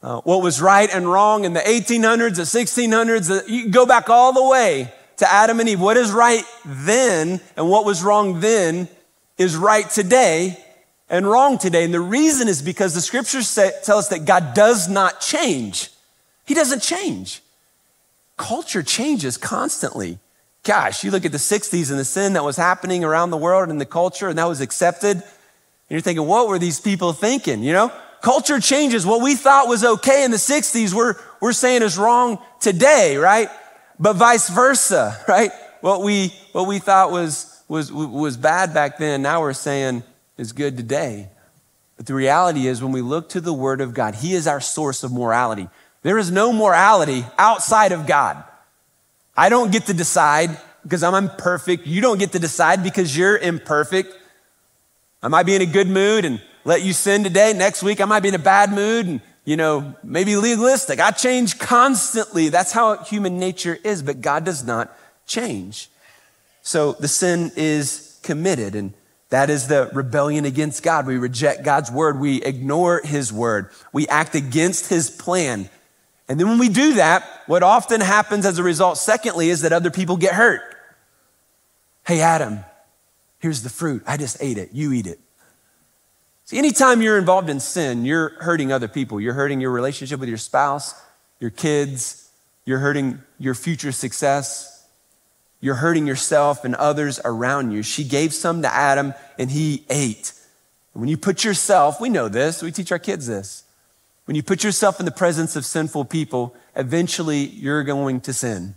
[0.00, 4.08] Uh, what was right and wrong in the 1800s, the 1600s, the, you go back
[4.08, 5.80] all the way to Adam and Eve.
[5.80, 8.88] What is right then and what was wrong then
[9.36, 10.64] is right today
[11.10, 11.84] and wrong today.
[11.84, 15.90] And the reason is because the scriptures say, tell us that God does not change.
[16.44, 17.42] He doesn't change.
[18.36, 20.18] Culture changes constantly.
[20.62, 23.68] Gosh, you look at the 60s and the sin that was happening around the world
[23.68, 25.16] and the culture, and that was accepted.
[25.16, 25.24] And
[25.88, 27.62] you're thinking, what were these people thinking?
[27.62, 29.06] You know, culture changes.
[29.06, 33.48] What we thought was okay in the 60s, we're, we're saying is wrong today, right?
[33.98, 35.50] But vice versa, right?
[35.80, 40.02] What we, what we thought was, was, was bad back then, now we're saying
[40.38, 41.28] is good today.
[41.96, 44.60] But the reality is, when we look to the Word of God, He is our
[44.60, 45.68] source of morality.
[46.02, 48.42] There is no morality outside of God.
[49.36, 51.86] I don't get to decide because I'm imperfect.
[51.86, 54.14] You don't get to decide because you're imperfect.
[55.22, 57.52] I might be in a good mood and let you sin today.
[57.52, 61.00] Next week, I might be in a bad mood and, you know, maybe legalistic.
[61.00, 62.48] I change constantly.
[62.48, 64.96] That's how human nature is, but God does not
[65.26, 65.88] change.
[66.62, 68.92] So the sin is committed, and
[69.30, 71.06] that is the rebellion against God.
[71.06, 75.68] We reject God's word, we ignore his word, we act against his plan.
[76.28, 79.72] And then when we do that, what often happens as a result, secondly, is that
[79.72, 80.60] other people get hurt.
[82.06, 82.60] Hey, Adam,
[83.38, 84.02] here's the fruit.
[84.06, 84.70] I just ate it.
[84.72, 85.20] You eat it.
[86.44, 89.20] See, anytime you're involved in sin, you're hurting other people.
[89.20, 90.94] You're hurting your relationship with your spouse,
[91.40, 92.30] your kids,
[92.64, 94.77] you're hurting your future success.
[95.60, 97.82] You're hurting yourself and others around you.
[97.82, 100.32] She gave some to Adam and he ate.
[100.92, 103.64] when you put yourself, we know this, we teach our kids this.
[104.24, 108.74] When you put yourself in the presence of sinful people, eventually you're going to sin.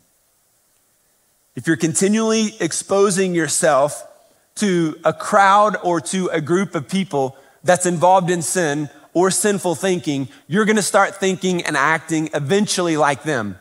[1.55, 4.07] If you're continually exposing yourself
[4.55, 9.75] to a crowd or to a group of people that's involved in sin or sinful
[9.75, 13.57] thinking, you're gonna start thinking and acting eventually like them.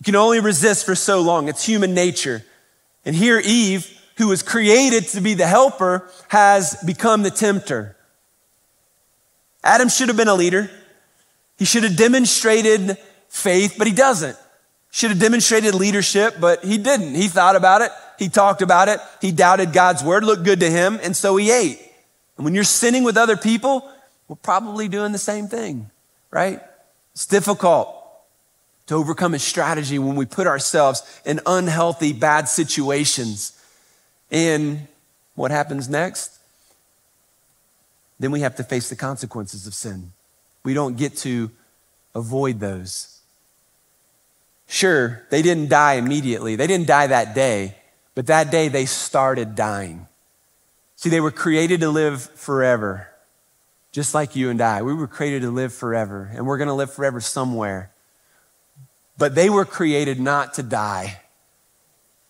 [0.00, 1.48] You can only resist for so long.
[1.48, 2.42] It's human nature.
[3.04, 3.86] And here, Eve,
[4.16, 7.96] who was created to be the helper, has become the tempter.
[9.62, 10.70] Adam should have been a leader.
[11.58, 12.96] He should have demonstrated
[13.28, 14.38] faith, but he doesn't.
[14.90, 17.14] Should have demonstrated leadership, but he didn't.
[17.14, 17.90] He thought about it.
[18.18, 19.00] He talked about it.
[19.20, 21.78] He doubted God's word, looked good to him, and so he ate.
[22.38, 23.86] And when you're sinning with other people,
[24.28, 25.90] we're probably doing the same thing,
[26.30, 26.62] right?
[27.12, 27.99] It's difficult
[28.90, 33.56] to overcome a strategy when we put ourselves in unhealthy, bad situations.
[34.32, 34.88] And
[35.36, 36.40] what happens next?
[38.18, 40.10] Then we have to face the consequences of sin.
[40.64, 41.52] We don't get to
[42.16, 43.20] avoid those.
[44.66, 47.76] Sure, they didn't die immediately, they didn't die that day,
[48.16, 50.08] but that day they started dying.
[50.96, 53.06] See, they were created to live forever,
[53.92, 54.82] just like you and I.
[54.82, 57.92] We were created to live forever, and we're going to live forever somewhere.
[59.20, 61.20] But they were created not to die,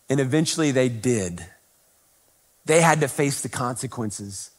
[0.09, 1.47] and eventually they did.
[2.65, 4.51] They had to face the consequences.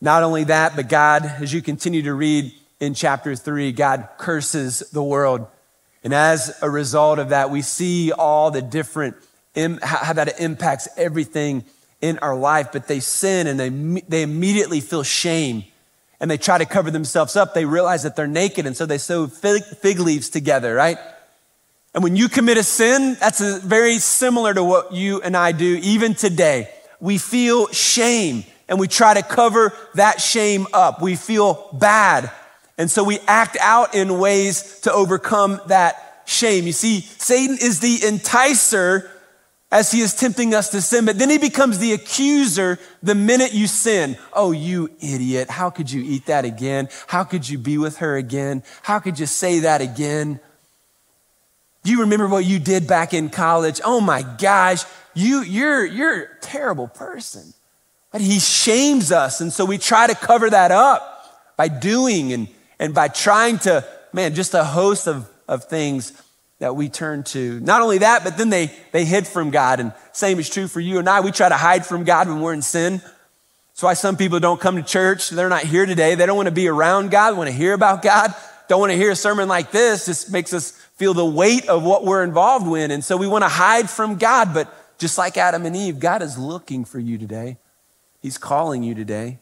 [0.00, 4.78] Not only that, but God, as you continue to read in chapter three, God curses
[4.94, 5.46] the world.
[6.02, 9.16] And as a result of that, we see all the different,
[9.82, 11.66] how that impacts everything
[12.00, 13.68] in our life, but they sin and they,
[14.08, 15.64] they immediately feel shame
[16.18, 17.52] and they try to cover themselves up.
[17.52, 20.96] They realize that they're naked and so they sew fig, fig leaves together, right?
[21.96, 25.52] And when you commit a sin, that's a, very similar to what you and I
[25.52, 26.68] do even today.
[27.00, 31.00] We feel shame and we try to cover that shame up.
[31.00, 32.30] We feel bad.
[32.76, 36.66] And so we act out in ways to overcome that shame.
[36.66, 39.08] You see, Satan is the enticer
[39.72, 43.54] as he is tempting us to sin, but then he becomes the accuser the minute
[43.54, 44.18] you sin.
[44.34, 45.48] Oh, you idiot.
[45.48, 46.90] How could you eat that again?
[47.06, 48.62] How could you be with her again?
[48.82, 50.40] How could you say that again?
[51.88, 53.80] You remember what you did back in college?
[53.84, 57.54] Oh my gosh, you, you're, you're a terrible person.
[58.12, 59.40] But he shames us.
[59.40, 63.86] And so we try to cover that up by doing and, and by trying to,
[64.12, 66.12] man, just a host of, of things
[66.58, 67.60] that we turn to.
[67.60, 69.80] Not only that, but then they, they hid from God.
[69.80, 71.20] And same is true for you and I.
[71.20, 73.02] We try to hide from God when we're in sin.
[73.70, 75.28] That's why some people don't come to church.
[75.28, 76.14] They're not here today.
[76.14, 78.34] They don't want to be around God, want to hear about God,
[78.68, 80.06] don't want to hear a sermon like this.
[80.06, 82.90] Just makes us feel the weight of what we're involved in.
[82.90, 84.52] And so we want to hide from God.
[84.52, 87.58] But just like Adam and Eve, God is looking for you today.
[88.20, 89.38] He's calling you today.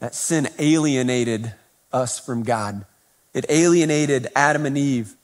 [0.00, 1.54] That sin alienated
[1.92, 2.84] us from God.
[3.32, 5.14] It alienated Adam and Eve.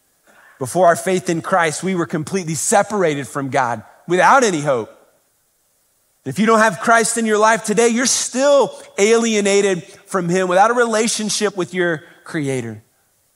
[0.59, 4.91] Before our faith in Christ, we were completely separated from God without any hope.
[6.25, 10.71] If you don't have Christ in your life today, you're still alienated from Him without
[10.71, 12.84] a relationship with your Creator.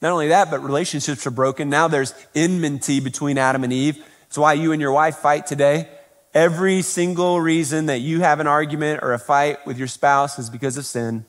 [0.01, 1.69] Not only that, but relationships are broken.
[1.69, 4.05] Now there's enmity between Adam and Eve.
[4.27, 5.89] It's why you and your wife fight today.
[6.35, 10.51] Every single reason that you have an argument or a fight with your spouse is
[10.51, 11.25] because of sin.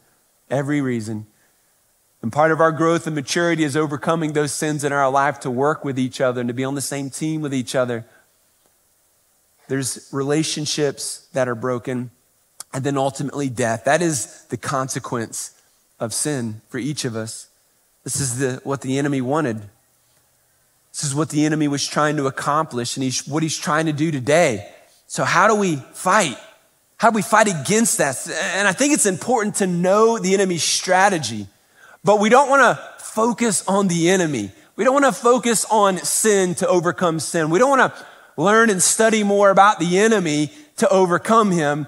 [0.49, 1.25] Every reason.
[2.21, 5.49] And part of our growth and maturity is overcoming those sins in our life to
[5.49, 8.05] work with each other and to be on the same team with each other.
[9.67, 12.11] There's relationships that are broken,
[12.73, 13.85] and then ultimately death.
[13.85, 15.59] That is the consequence
[15.99, 17.48] of sin for each of us.
[18.03, 19.61] This is the, what the enemy wanted.
[20.91, 23.93] This is what the enemy was trying to accomplish, and he's, what he's trying to
[23.93, 24.69] do today.
[25.07, 26.37] So, how do we fight?
[26.97, 28.29] How do we fight against that?
[28.55, 31.47] And I think it's important to know the enemy's strategy,
[32.03, 34.51] but we don't want to focus on the enemy.
[34.75, 37.49] We don't want to focus on sin to overcome sin.
[37.49, 38.05] We don't want to
[38.37, 41.87] learn and study more about the enemy to overcome him.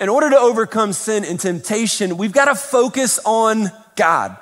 [0.00, 4.36] In order to overcome sin and temptation, we've got to focus on God,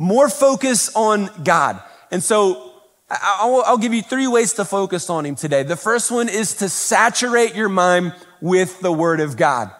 [0.00, 1.78] more focus on God.
[2.10, 2.72] And so
[3.10, 5.62] I'll, give you three ways to focus on him today.
[5.62, 9.70] The first one is to saturate your mind with the word of God.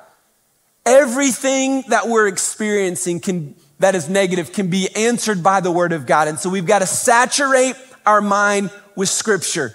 [0.85, 6.05] Everything that we're experiencing can, that is negative can be answered by the word of
[6.05, 6.29] God.
[6.29, 9.75] And so we've got to saturate our mind with scripture.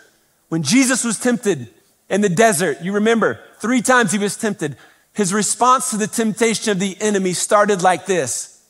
[0.49, 1.69] When Jesus was tempted
[2.07, 4.77] in the desert, you remember, three times he was tempted.
[5.13, 8.63] His response to the temptation of the enemy started like this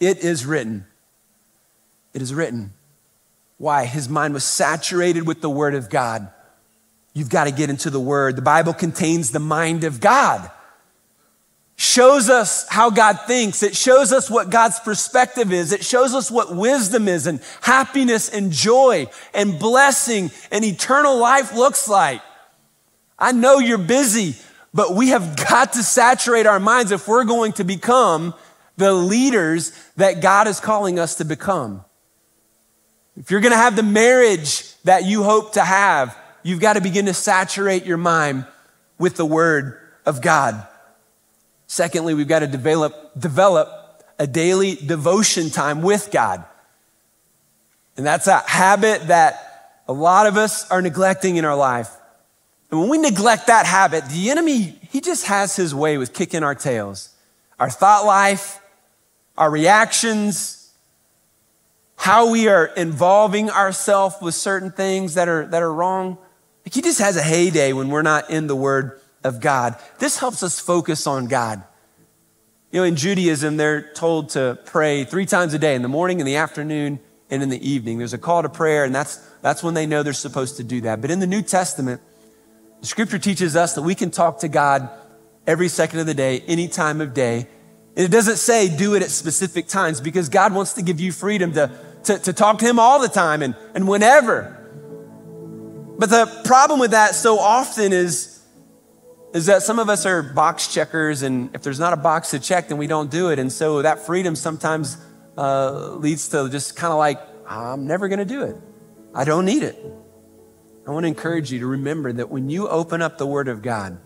[0.00, 0.84] It is written.
[2.14, 2.72] It is written.
[3.58, 3.84] Why?
[3.84, 6.28] His mind was saturated with the Word of God.
[7.12, 8.36] You've got to get into the Word.
[8.36, 10.50] The Bible contains the mind of God,
[11.76, 13.62] shows us how God thinks.
[13.62, 15.72] It shows us what God's perspective is.
[15.72, 21.52] It shows us what wisdom is and happiness and joy and blessing and eternal life
[21.52, 22.22] looks like.
[23.18, 24.36] I know you're busy,
[24.72, 28.34] but we have got to saturate our minds if we're going to become
[28.76, 31.84] the leaders that God is calling us to become.
[33.16, 36.80] If you're going to have the marriage that you hope to have, you've got to
[36.80, 38.46] begin to saturate your mind
[38.98, 40.66] with the word of God.
[41.66, 46.44] Secondly, we've got to develop, develop a daily devotion time with God.
[47.96, 51.90] And that's a habit that a lot of us are neglecting in our life.
[52.70, 56.42] And when we neglect that habit, the enemy, he just has his way with kicking
[56.42, 57.10] our tails.
[57.60, 58.58] Our thought life,
[59.38, 60.63] our reactions,
[61.96, 66.18] how we are involving ourselves with certain things that are, that are wrong.
[66.64, 69.76] Like he just has a heyday when we're not in the Word of God.
[69.98, 71.62] This helps us focus on God.
[72.70, 76.20] You know, in Judaism, they're told to pray three times a day in the morning,
[76.20, 76.98] in the afternoon,
[77.30, 77.98] and in the evening.
[77.98, 80.80] There's a call to prayer, and that's, that's when they know they're supposed to do
[80.82, 81.00] that.
[81.00, 82.00] But in the New Testament,
[82.80, 84.90] the scripture teaches us that we can talk to God
[85.46, 87.46] every second of the day, any time of day.
[87.96, 91.52] It doesn't say do it at specific times because God wants to give you freedom
[91.52, 91.70] to,
[92.04, 94.60] to, to talk to Him all the time and, and whenever.
[95.96, 98.42] But the problem with that so often is,
[99.32, 102.40] is that some of us are box checkers, and if there's not a box to
[102.40, 103.38] check, then we don't do it.
[103.38, 104.96] And so that freedom sometimes
[105.38, 108.56] uh, leads to just kind of like, I'm never going to do it.
[109.14, 109.76] I don't need it.
[110.86, 113.62] I want to encourage you to remember that when you open up the Word of
[113.62, 113.98] God,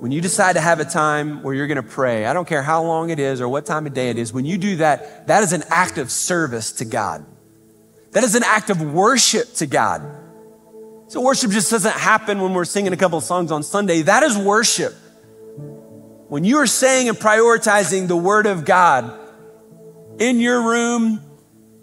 [0.00, 2.62] when you decide to have a time where you're going to pray, I don't care
[2.62, 5.26] how long it is or what time of day it is, when you do that,
[5.26, 7.26] that is an act of service to God.
[8.12, 10.02] That is an act of worship to God.
[11.08, 14.02] So worship just doesn't happen when we're singing a couple of songs on Sunday.
[14.02, 14.94] That is worship.
[16.28, 19.18] When you are saying and prioritizing the Word of God
[20.20, 21.20] in your room,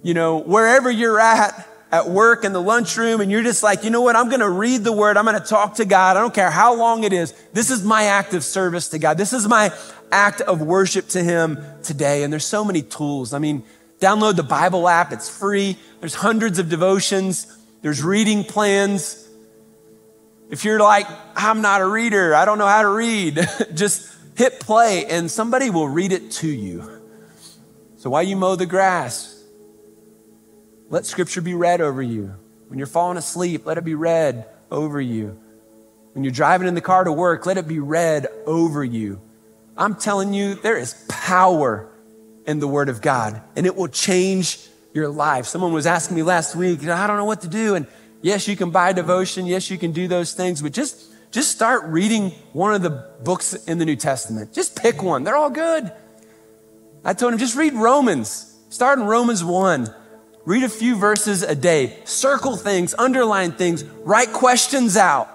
[0.03, 3.89] you know, wherever you're at, at work in the lunchroom and you're just like, you
[3.89, 4.17] know what?
[4.17, 5.15] I'm going to read the word.
[5.15, 6.17] I'm going to talk to God.
[6.17, 7.31] I don't care how long it is.
[7.53, 9.17] This is my act of service to God.
[9.17, 9.71] This is my
[10.11, 12.23] act of worship to Him today.
[12.23, 13.33] And there's so many tools.
[13.33, 13.63] I mean,
[14.01, 15.13] download the Bible app.
[15.13, 15.77] It's free.
[16.01, 17.47] There's hundreds of devotions.
[17.81, 19.25] There's reading plans.
[20.49, 22.35] If you're like, I'm not a reader.
[22.35, 23.39] I don't know how to read.
[23.73, 27.01] just hit play and somebody will read it to you.
[27.95, 29.34] So while you mow the grass,
[30.89, 32.35] let scripture be read over you.
[32.67, 35.39] When you're falling asleep, let it be read over you.
[36.13, 39.21] When you're driving in the car to work, let it be read over you.
[39.77, 41.89] I'm telling you, there is power
[42.45, 44.59] in the Word of God, and it will change
[44.93, 45.45] your life.
[45.45, 47.75] Someone was asking me last week, I don't know what to do.
[47.75, 47.85] And
[48.21, 49.45] yes, you can buy devotion.
[49.45, 52.91] Yes, you can do those things, but just, just start reading one of the
[53.23, 54.53] books in the New Testament.
[54.53, 55.25] Just pick one.
[55.25, 55.91] They're all good.
[57.03, 58.57] I told him, just read Romans.
[58.69, 59.93] Start in Romans 1.
[60.45, 65.27] Read a few verses a day, circle things, underline things, write questions out.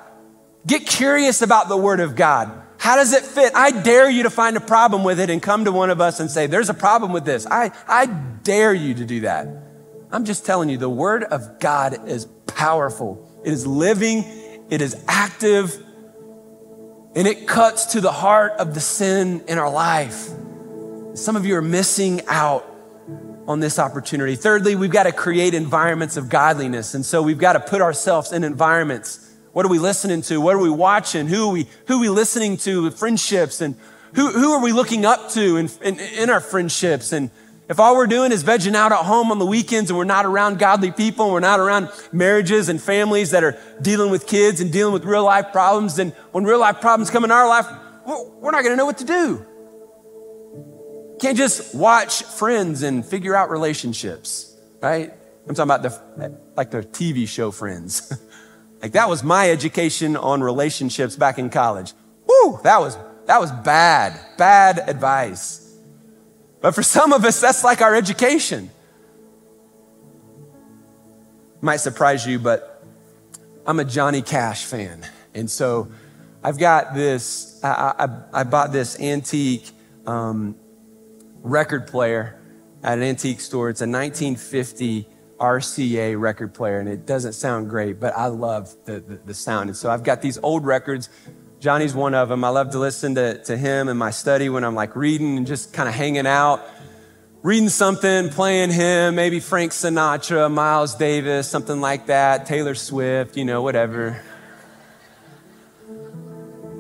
[0.67, 2.51] Get curious about the Word of God.
[2.79, 3.53] How does it fit?
[3.55, 6.21] I dare you to find a problem with it and come to one of us
[6.21, 7.47] and say, There's a problem with this.
[7.47, 9.49] I, I dare you to do that.
[10.13, 14.25] I'm just telling you, the Word of God is powerful, it is living,
[14.71, 15.77] it is active,
[17.17, 20.29] and it cuts to the heart of the sin in our life.
[21.15, 22.70] Some of you are missing out
[23.51, 24.37] on this opportunity.
[24.37, 26.95] Thirdly, we've got to create environments of godliness.
[26.95, 29.29] And so we've got to put ourselves in environments.
[29.53, 30.41] What are we listening to?
[30.41, 31.27] What are we watching?
[31.27, 32.93] Who are we, who are we listening to?
[32.93, 33.75] Friendships and
[34.15, 37.11] who, who are we looking up to in, in, in our friendships?
[37.11, 37.29] And
[37.69, 40.27] if all we're doing is vegging out at home on the weekends and we're not
[40.27, 44.61] around godly people and we're not around marriages and families that are dealing with kids
[44.61, 47.67] and dealing with real life problems, then when real life problems come in our life,
[48.07, 49.45] we're not going to know what to do.
[51.21, 55.13] Can't just watch friends and figure out relationships, right?
[55.47, 58.13] I'm talking about the like the TV show Friends.
[58.83, 61.93] like that was my education on relationships back in college.
[62.27, 62.97] Woo, that was
[63.27, 65.77] that was bad, bad advice.
[66.61, 68.71] But for some of us, that's like our education.
[71.61, 72.83] Might surprise you, but
[73.67, 75.07] I'm a Johnny Cash fan.
[75.35, 75.91] And so
[76.43, 79.71] I've got this, I, I, I bought this antique
[80.07, 80.57] um,
[81.43, 82.41] record player
[82.83, 83.71] at an antique store.
[83.71, 85.07] It's a 1950
[85.39, 89.71] RCA record player, and it doesn't sound great, but I love the, the, the, sound.
[89.71, 91.09] And so I've got these old records.
[91.61, 92.45] Johnny's one of them.
[92.45, 95.47] I love to listen to, to him in my study when I'm like reading and
[95.47, 96.63] just kind of hanging out,
[97.43, 103.47] reading something, playing him, maybe Frank Sinatra, Miles Davis, something like that, Taylor Swift, you
[103.47, 104.23] know, whatever.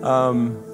[0.02, 0.70] Um,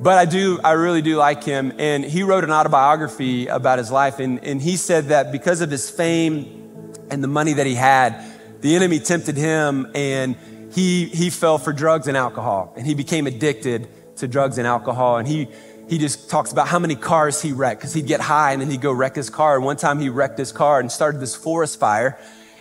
[0.00, 1.72] but I do, I really do like him.
[1.78, 4.20] And he wrote an autobiography about his life.
[4.20, 8.24] And, and he said that because of his fame and the money that he had,
[8.60, 10.36] the enemy tempted him and
[10.72, 12.72] he, he fell for drugs and alcohol.
[12.76, 15.16] And he became addicted to drugs and alcohol.
[15.16, 15.48] And he,
[15.88, 18.70] he just talks about how many cars he wrecked because he'd get high and then
[18.70, 19.56] he'd go wreck his car.
[19.56, 22.18] And one time he wrecked his car and started this forest fire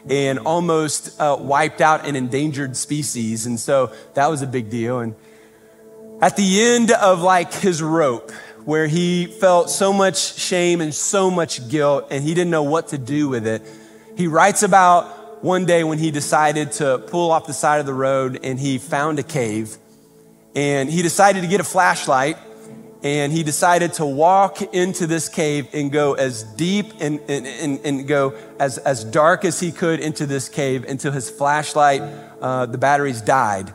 [0.09, 3.45] and almost uh, wiped out an endangered species.
[3.45, 4.99] And so that was a big deal.
[4.99, 5.13] And
[6.21, 8.31] at the end of like his rope,
[8.65, 12.89] where he felt so much shame and so much guilt, and he didn't know what
[12.89, 13.61] to do with it,
[14.17, 17.93] he writes about one day when he decided to pull off the side of the
[17.93, 19.77] road and he found a cave.
[20.55, 22.37] And he decided to get a flashlight
[23.03, 27.79] and he decided to walk into this cave and go as deep and, and, and,
[27.85, 32.01] and, go as, as dark as he could into this cave until his flashlight,
[32.41, 33.71] uh, the batteries died.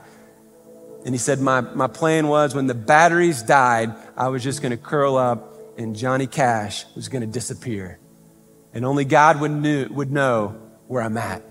[1.05, 4.71] And he said, my, my plan was when the batteries died, I was just going
[4.71, 7.99] to curl up and Johnny Cash was going to disappear.
[8.73, 11.43] And only God would, knew, would know where I'm at.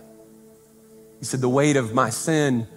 [1.19, 2.67] He said, the weight of my sin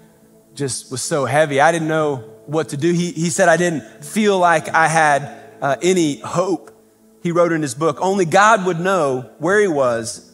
[0.55, 1.61] just was so heavy.
[1.61, 2.17] I didn't know
[2.47, 2.93] what to do.
[2.93, 5.23] He, he said, I didn't feel like I had
[5.61, 6.71] uh, any hope.
[7.23, 10.31] He wrote in his book, only God would know where he was,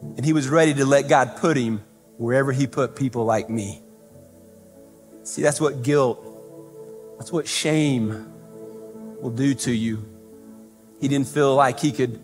[0.00, 1.82] and he was ready to let God put him
[2.16, 3.82] wherever he put people like me.
[5.30, 6.18] See, that's what guilt,
[7.16, 8.32] that's what shame
[9.20, 10.04] will do to you.
[11.00, 12.18] He didn't feel like he could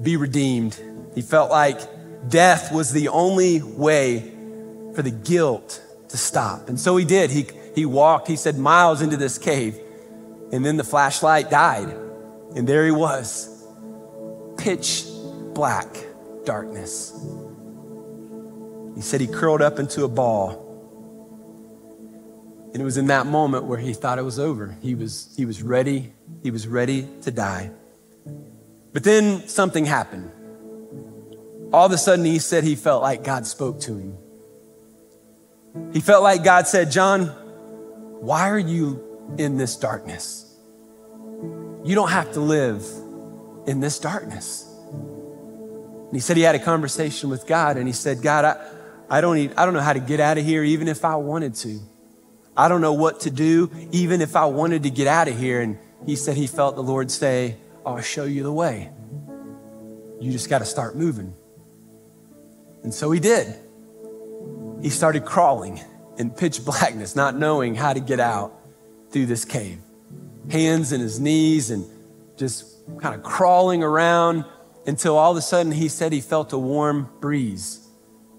[0.00, 0.80] be redeemed.
[1.16, 1.80] He felt like
[2.28, 4.32] death was the only way
[4.94, 6.68] for the guilt to stop.
[6.68, 7.30] And so he did.
[7.30, 9.80] He, he walked, he said, miles into this cave.
[10.52, 11.88] And then the flashlight died.
[12.54, 13.66] And there he was
[14.56, 15.04] pitch
[15.52, 15.88] black
[16.44, 17.12] darkness.
[18.94, 20.65] He said he curled up into a ball
[22.76, 24.76] and it was in that moment where he thought it was over.
[24.82, 26.12] He was, he was ready.
[26.42, 27.70] He was ready to die.
[28.92, 30.30] But then something happened.
[31.72, 34.18] All of a sudden, he said he felt like God spoke to him.
[35.94, 37.28] He felt like God said, John,
[38.20, 39.02] why are you
[39.38, 40.54] in this darkness?
[41.82, 42.84] You don't have to live
[43.66, 44.70] in this darkness.
[44.92, 49.20] And he said he had a conversation with God and he said, God, I, I,
[49.22, 51.80] don't, I don't know how to get out of here even if I wanted to.
[52.56, 55.60] I don't know what to do, even if I wanted to get out of here.
[55.60, 58.90] And he said he felt the Lord say, oh, I'll show you the way.
[60.20, 61.34] You just got to start moving.
[62.82, 63.54] And so he did.
[64.80, 65.80] He started crawling
[66.18, 68.52] in pitch blackness, not knowing how to get out
[69.10, 69.78] through this cave.
[70.50, 71.84] Hands in his knees and
[72.36, 74.44] just kind of crawling around
[74.86, 77.86] until all of a sudden he said he felt a warm breeze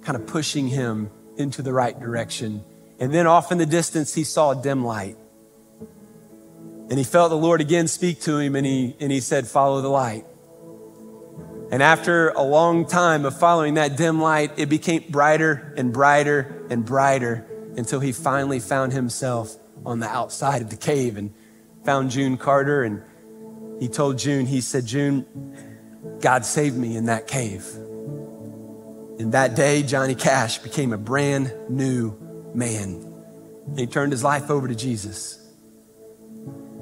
[0.01, 2.63] kind of pushing him into the right direction
[2.99, 5.17] and then off in the distance, he saw a dim light.
[6.89, 9.81] And he felt the Lord again speak to him, and he, and he said, Follow
[9.81, 10.25] the light.
[11.69, 16.65] And after a long time of following that dim light, it became brighter and brighter
[16.69, 17.45] and brighter
[17.75, 21.33] until he finally found himself on the outside of the cave and
[21.83, 22.83] found June Carter.
[22.83, 23.03] And
[23.81, 25.25] he told June, he said, June,
[26.21, 27.67] God saved me in that cave.
[29.19, 32.17] And that day, Johnny Cash became a brand new
[32.57, 33.13] man.
[33.67, 35.39] And he turned his life over to Jesus.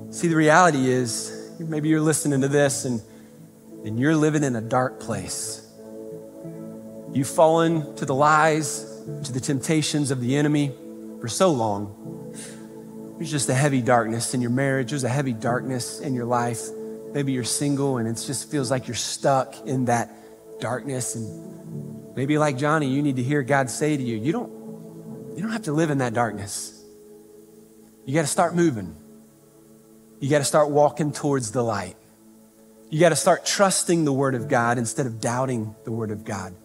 [0.09, 3.01] See, the reality is, maybe you're listening to this and,
[3.83, 5.61] and you're living in a dark place.
[7.11, 8.83] You've fallen to the lies,
[9.23, 10.71] to the temptations of the enemy
[11.19, 12.33] for so long.
[13.17, 16.61] There's just a heavy darkness in your marriage, there's a heavy darkness in your life.
[17.13, 20.11] Maybe you're single and it just feels like you're stuck in that
[20.59, 21.15] darkness.
[21.15, 24.54] And maybe like Johnny, you need to hear God say to you, you don't,
[25.35, 26.83] you don't have to live in that darkness.
[28.05, 28.95] You got to start moving.
[30.19, 31.97] You got to start walking towards the light.
[32.89, 36.23] You got to start trusting the Word of God instead of doubting the Word of
[36.23, 36.55] God.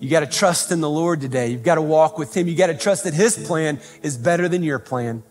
[0.00, 1.48] You got to trust in the Lord today.
[1.48, 2.48] You've got to walk with Him.
[2.48, 5.22] You got to trust that His plan is better than your plan.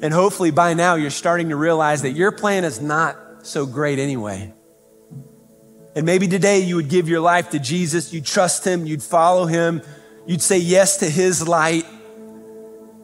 [0.00, 3.98] And hopefully by now you're starting to realize that your plan is not so great
[3.98, 4.52] anyway.
[5.96, 9.46] And maybe today you would give your life to Jesus, you'd trust him, you'd follow
[9.46, 9.82] him,
[10.28, 11.86] you'd say yes to his light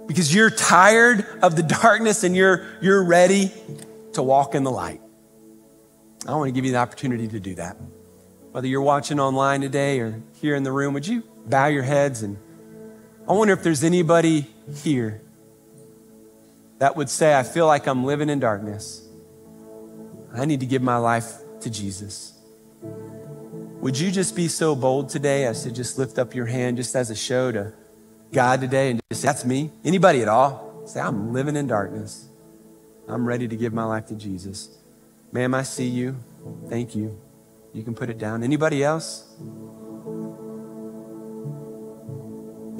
[0.06, 3.50] because you're tired of the darkness and you're, you're ready
[4.12, 5.00] to walk in the light.
[6.28, 7.76] I want to give you the opportunity to do that.
[8.52, 12.22] Whether you're watching online today or here in the room, would you bow your heads?
[12.22, 12.38] And
[13.26, 14.46] I wonder if there's anybody
[14.82, 15.22] here
[16.78, 19.02] that would say, I feel like I'm living in darkness.
[20.34, 22.38] I need to give my life to Jesus.
[23.84, 26.96] Would you just be so bold today as to just lift up your hand just
[26.96, 27.74] as a show to
[28.32, 29.72] God today and just say, That's me?
[29.84, 30.80] Anybody at all?
[30.86, 32.26] Say, I'm living in darkness.
[33.06, 34.70] I'm ready to give my life to Jesus.
[35.32, 36.16] Ma'am, I see you.
[36.70, 37.20] Thank you.
[37.74, 38.42] You can put it down.
[38.42, 39.30] Anybody else?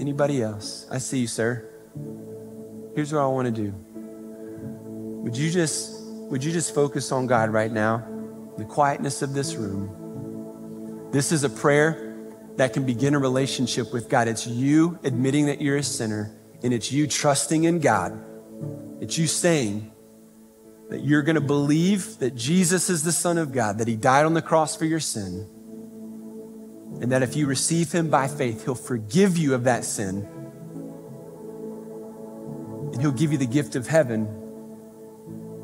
[0.00, 0.86] Anybody else?
[0.90, 1.68] I see you, sir.
[2.94, 3.74] Here's what I want to do.
[5.22, 6.00] Would you just
[6.30, 8.09] would you just focus on God right now?
[8.57, 10.00] The quietness of this room.
[11.15, 12.12] This is a prayer
[12.57, 14.27] that can begin a relationship with God.
[14.27, 18.21] It's you admitting that you're a sinner, and it's you trusting in God.
[19.01, 19.93] It's you saying
[20.91, 24.27] that you're going to believe that Jesus is the Son of God, that He died
[24.27, 25.49] on the cross for your sin,
[27.01, 30.29] and that if you receive Him by faith, He'll forgive you of that sin
[32.93, 34.27] and He'll give you the gift of heaven,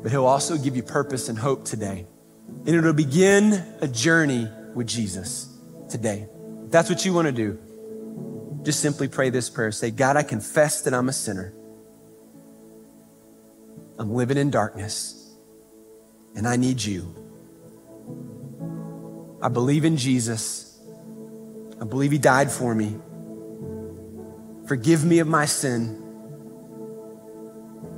[0.01, 2.07] but He'll also give you purpose and hope today.
[2.65, 5.57] And it'll begin a journey with Jesus
[5.89, 6.27] today.
[6.65, 7.59] If that's what you want to do,
[8.63, 9.71] just simply pray this prayer.
[9.71, 11.53] Say, God, I confess that I'm a sinner.
[13.97, 15.35] I'm living in darkness,
[16.35, 17.15] and I need you.
[19.41, 20.79] I believe in Jesus.
[21.79, 22.95] I believe He died for me.
[24.67, 25.97] Forgive me of my sin.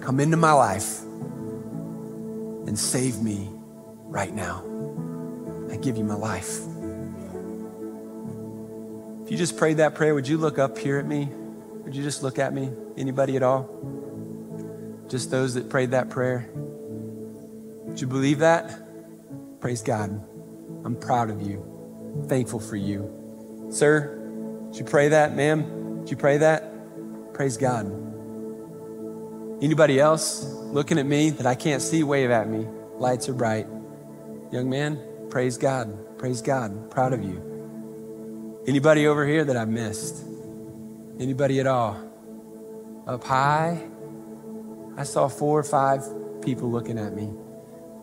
[0.02, 3.50] Come into my life and save me
[4.08, 4.73] right now.
[5.74, 6.60] I give you my life.
[9.24, 11.30] If you just prayed that prayer, would you look up here at me?
[11.84, 12.70] Would you just look at me?
[12.96, 13.68] Anybody at all?
[15.10, 16.48] Just those that prayed that prayer?
[16.54, 19.62] Would you believe that?
[19.62, 20.12] Praise God.
[20.86, 22.24] I'm proud of you.
[22.28, 23.68] Thankful for you.
[23.72, 25.36] Sir, did you pray that?
[25.36, 27.34] Ma'am, did you pray that?
[27.34, 27.88] Praise God.
[29.60, 32.68] Anybody else looking at me that I can't see, wave at me.
[32.98, 33.66] Lights are bright.
[34.52, 35.00] Young man,
[35.34, 36.20] praise God.
[36.20, 36.92] Praise God.
[36.92, 38.62] Proud of you.
[38.68, 40.24] Anybody over here that I missed?
[41.20, 41.98] Anybody at all?
[43.08, 43.84] Up high?
[44.96, 46.04] I saw four or five
[46.44, 47.34] people looking at me.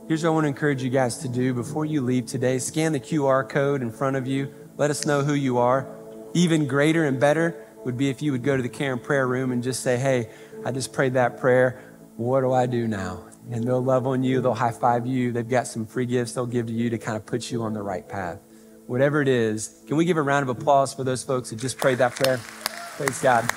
[0.09, 2.91] Here's what I want to encourage you guys to do before you leave today scan
[2.91, 4.53] the QR code in front of you.
[4.76, 5.87] Let us know who you are.
[6.35, 9.28] Even greater and better would be if you would go to the care and prayer
[9.28, 10.31] room and just say, hey,
[10.64, 11.81] I just prayed that prayer.
[12.16, 13.30] What do I do now?
[13.51, 15.32] And they'll love on you, they'll high five you.
[15.32, 17.72] They've got some free gifts they'll give to you to kind of put you on
[17.72, 18.38] the right path.
[18.86, 21.78] Whatever it is, can we give a round of applause for those folks who just
[21.78, 22.38] prayed that prayer?
[22.97, 23.49] Praise God.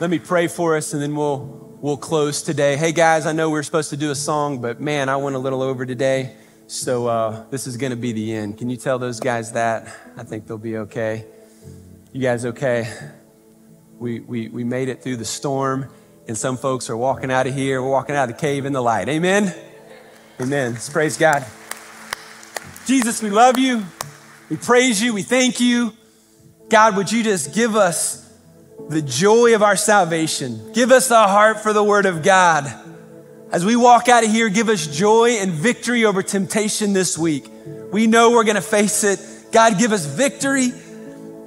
[0.00, 2.76] Let me pray for us and then we'll we'll close today.
[2.76, 5.36] Hey guys, I know we are supposed to do a song, but man, I went
[5.36, 6.36] a little over today.
[6.68, 8.58] So uh, this is going to be the end.
[8.58, 9.92] Can you tell those guys that?
[10.16, 11.24] I think they'll be okay.
[12.12, 12.92] You guys okay?
[13.98, 15.90] We, we, we made it through the storm,
[16.26, 17.82] and some folks are walking out of here.
[17.82, 19.08] We're walking out of the cave in the light.
[19.08, 19.54] Amen?
[20.40, 20.72] Amen.
[20.72, 21.44] Let's praise God.
[22.86, 23.84] Jesus, we love you.
[24.48, 25.12] We praise you.
[25.12, 25.92] We thank you.
[26.68, 28.32] God, would you just give us
[28.88, 30.72] the joy of our salvation?
[30.72, 32.72] Give us a heart for the word of God.
[33.50, 37.48] As we walk out of here, give us joy and victory over temptation this week.
[37.92, 39.20] We know we're going to face it.
[39.50, 40.72] God, give us victory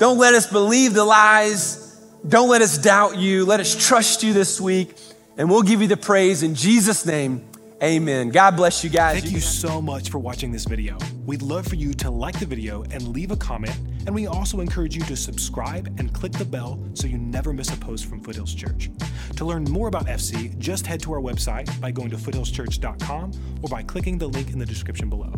[0.01, 1.80] don't let us believe the lies.
[2.27, 3.45] Don't let us doubt you.
[3.45, 4.95] Let us trust you this week.
[5.37, 7.47] And we'll give you the praise in Jesus' name.
[7.81, 8.29] Amen.
[8.29, 9.21] God bless you guys.
[9.21, 10.99] Thank you so much for watching this video.
[11.25, 14.59] We'd love for you to like the video and leave a comment, and we also
[14.59, 18.21] encourage you to subscribe and click the bell so you never miss a post from
[18.21, 18.91] Foothills Church.
[19.37, 23.31] To learn more about FC, just head to our website by going to foothillschurch.com
[23.63, 25.33] or by clicking the link in the description below.